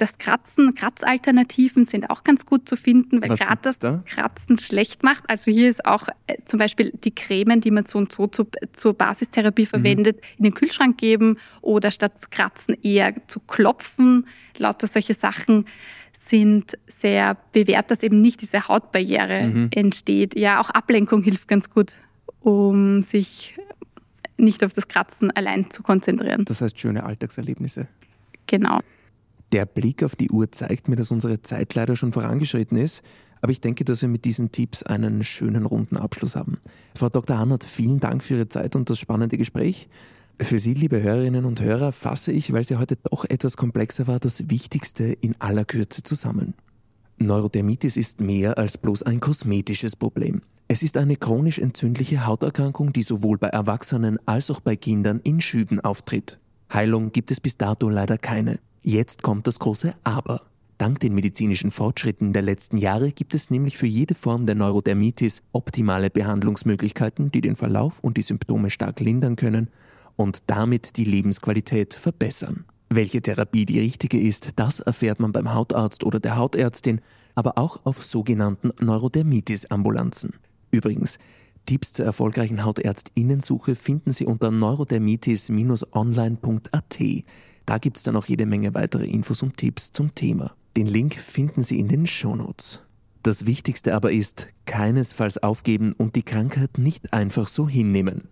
das 0.00 0.18
Kratzen, 0.18 0.74
Kratzalternativen 0.74 1.84
sind 1.84 2.08
auch 2.08 2.24
ganz 2.24 2.46
gut 2.46 2.68
zu 2.68 2.76
finden, 2.76 3.20
weil 3.20 3.30
gerade 3.30 3.60
das 3.62 3.78
da? 3.78 4.02
Kratzen 4.06 4.58
schlecht 4.58 5.02
macht. 5.02 5.24
Also 5.28 5.50
hier 5.50 5.68
ist 5.68 5.84
auch 5.84 6.08
äh, 6.26 6.36
zum 6.44 6.58
Beispiel 6.58 6.92
die 7.04 7.14
Cremen, 7.14 7.60
die 7.60 7.70
man 7.70 7.84
so 7.86 7.98
und 7.98 8.12
so 8.12 8.26
zu, 8.26 8.46
zur 8.72 8.94
Basistherapie 8.94 9.62
mhm. 9.62 9.66
verwendet, 9.66 10.16
mhm. 10.16 10.36
in 10.38 10.44
den 10.44 10.54
Kühlschrank 10.54 10.96
geben 10.98 11.36
oder 11.60 11.90
statt 11.90 12.20
zu 12.20 12.28
kratzen 12.30 12.76
eher 12.82 13.14
zu 13.26 13.40
klopfen. 13.40 14.26
Lauter 14.56 14.86
solche 14.86 15.14
Sachen 15.14 15.66
sind 16.18 16.78
sehr 16.86 17.36
bewährt, 17.52 17.90
dass 17.90 18.02
eben 18.02 18.20
nicht 18.20 18.40
diese 18.42 18.68
Hautbarriere 18.68 19.42
mhm. 19.42 19.70
entsteht. 19.74 20.38
Ja, 20.38 20.60
auch 20.60 20.70
Ablenkung 20.70 21.22
hilft 21.22 21.48
ganz 21.48 21.70
gut, 21.70 21.94
um 22.40 23.02
sich 23.02 23.54
nicht 24.36 24.64
auf 24.64 24.72
das 24.72 24.88
Kratzen 24.88 25.30
allein 25.30 25.70
zu 25.70 25.82
konzentrieren. 25.82 26.44
Das 26.46 26.62
heißt 26.62 26.78
schöne 26.78 27.04
Alltagserlebnisse. 27.04 27.88
Genau. 28.46 28.80
Der 29.52 29.66
Blick 29.66 30.02
auf 30.02 30.14
die 30.14 30.30
Uhr 30.30 30.52
zeigt 30.52 30.88
mir, 30.88 30.96
dass 30.96 31.10
unsere 31.10 31.42
Zeit 31.42 31.74
leider 31.74 31.96
schon 31.96 32.12
vorangeschritten 32.12 32.78
ist, 32.78 33.02
aber 33.40 33.52
ich 33.52 33.60
denke, 33.60 33.84
dass 33.84 34.02
wir 34.02 34.08
mit 34.08 34.24
diesen 34.24 34.52
Tipps 34.52 34.82
einen 34.82 35.24
schönen 35.24 35.66
runden 35.66 35.96
Abschluss 35.96 36.36
haben. 36.36 36.58
Frau 36.94 37.08
Dr. 37.08 37.38
Hannert, 37.38 37.64
vielen 37.64 37.98
Dank 37.98 38.22
für 38.22 38.34
Ihre 38.34 38.48
Zeit 38.48 38.76
und 38.76 38.90
das 38.90 38.98
spannende 38.98 39.38
Gespräch. 39.38 39.88
Für 40.40 40.58
Sie, 40.58 40.74
liebe 40.74 41.02
Hörerinnen 41.02 41.44
und 41.44 41.60
Hörer, 41.60 41.92
fasse 41.92 42.32
ich, 42.32 42.52
weil 42.52 42.64
sie 42.64 42.76
heute 42.76 42.96
doch 42.96 43.24
etwas 43.24 43.56
komplexer 43.56 44.06
war, 44.06 44.20
das 44.20 44.48
Wichtigste 44.48 45.04
in 45.04 45.34
aller 45.38 45.64
Kürze 45.64 46.02
zusammen. 46.02 46.54
Neurodermitis 47.18 47.96
ist 47.96 48.20
mehr 48.20 48.56
als 48.56 48.78
bloß 48.78 49.02
ein 49.02 49.20
kosmetisches 49.20 49.96
Problem. 49.96 50.40
Es 50.68 50.82
ist 50.82 50.96
eine 50.96 51.16
chronisch 51.16 51.58
entzündliche 51.58 52.26
Hauterkrankung, 52.26 52.92
die 52.92 53.02
sowohl 53.02 53.36
bei 53.36 53.48
Erwachsenen 53.48 54.18
als 54.26 54.50
auch 54.50 54.60
bei 54.60 54.76
Kindern 54.76 55.20
in 55.24 55.40
Schüben 55.40 55.80
auftritt. 55.80 56.38
Heilung 56.72 57.10
gibt 57.10 57.30
es 57.30 57.40
bis 57.40 57.56
dato 57.56 57.88
leider 57.88 58.16
keine. 58.16 58.60
Jetzt 58.82 59.22
kommt 59.22 59.46
das 59.46 59.58
große 59.58 59.94
Aber. 60.04 60.42
Dank 60.78 61.00
den 61.00 61.14
medizinischen 61.14 61.72
Fortschritten 61.72 62.32
der 62.32 62.42
letzten 62.42 62.78
Jahre 62.78 63.10
gibt 63.10 63.34
es 63.34 63.50
nämlich 63.50 63.76
für 63.76 63.86
jede 63.86 64.14
Form 64.14 64.46
der 64.46 64.54
Neurodermitis 64.54 65.42
optimale 65.52 66.10
Behandlungsmöglichkeiten, 66.10 67.32
die 67.32 67.40
den 67.40 67.56
Verlauf 67.56 67.98
und 68.00 68.16
die 68.16 68.22
Symptome 68.22 68.70
stark 68.70 69.00
lindern 69.00 69.36
können 69.36 69.68
und 70.16 70.44
damit 70.46 70.96
die 70.96 71.04
Lebensqualität 71.04 71.92
verbessern. 71.92 72.64
Welche 72.88 73.20
Therapie 73.20 73.66
die 73.66 73.80
richtige 73.80 74.20
ist, 74.20 74.52
das 74.56 74.80
erfährt 74.80 75.20
man 75.20 75.32
beim 75.32 75.52
Hautarzt 75.52 76.04
oder 76.04 76.18
der 76.18 76.36
Hautärztin, 76.36 77.00
aber 77.34 77.58
auch 77.58 77.84
auf 77.84 78.02
sogenannten 78.02 78.70
Neurodermitis-Ambulanzen. 78.80 80.34
Übrigens, 80.70 81.18
Tipps 81.70 81.92
zur 81.92 82.04
erfolgreichen 82.04 82.64
Hautärztinnensuche 82.64 83.76
finden 83.76 84.10
Sie 84.10 84.26
unter 84.26 84.50
neurodermitis-online.at. 84.50 86.98
Da 87.64 87.78
gibt 87.78 87.96
es 87.96 88.02
dann 88.02 88.16
auch 88.16 88.26
jede 88.26 88.44
Menge 88.44 88.74
weitere 88.74 89.06
Infos 89.06 89.44
und 89.44 89.56
Tipps 89.56 89.92
zum 89.92 90.12
Thema. 90.16 90.52
Den 90.76 90.88
Link 90.88 91.14
finden 91.14 91.62
Sie 91.62 91.78
in 91.78 91.86
den 91.86 92.08
Shownotes. 92.08 92.80
Das 93.22 93.46
Wichtigste 93.46 93.94
aber 93.94 94.10
ist, 94.10 94.48
keinesfalls 94.64 95.40
aufgeben 95.44 95.92
und 95.92 96.16
die 96.16 96.24
Krankheit 96.24 96.78
nicht 96.78 97.12
einfach 97.12 97.46
so 97.46 97.68
hinnehmen. 97.68 98.24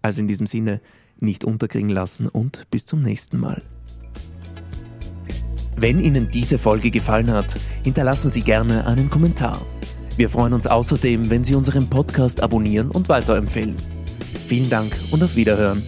Also 0.00 0.20
in 0.20 0.28
diesem 0.28 0.46
Sinne, 0.46 0.80
nicht 1.18 1.42
unterkriegen 1.42 1.90
lassen 1.90 2.28
und 2.28 2.70
bis 2.70 2.86
zum 2.86 3.02
nächsten 3.02 3.40
Mal. 3.40 3.60
Wenn 5.76 5.98
Ihnen 5.98 6.30
diese 6.30 6.60
Folge 6.60 6.92
gefallen 6.92 7.32
hat, 7.32 7.58
hinterlassen 7.82 8.30
Sie 8.30 8.42
gerne 8.42 8.86
einen 8.86 9.10
Kommentar. 9.10 9.66
Wir 10.18 10.28
freuen 10.28 10.52
uns 10.52 10.66
außerdem, 10.66 11.30
wenn 11.30 11.44
Sie 11.44 11.54
unseren 11.54 11.88
Podcast 11.88 12.42
abonnieren 12.42 12.90
und 12.90 13.08
weiterempfehlen. 13.08 13.76
Vielen 14.48 14.68
Dank 14.68 14.92
und 15.12 15.22
auf 15.22 15.36
Wiederhören. 15.36 15.80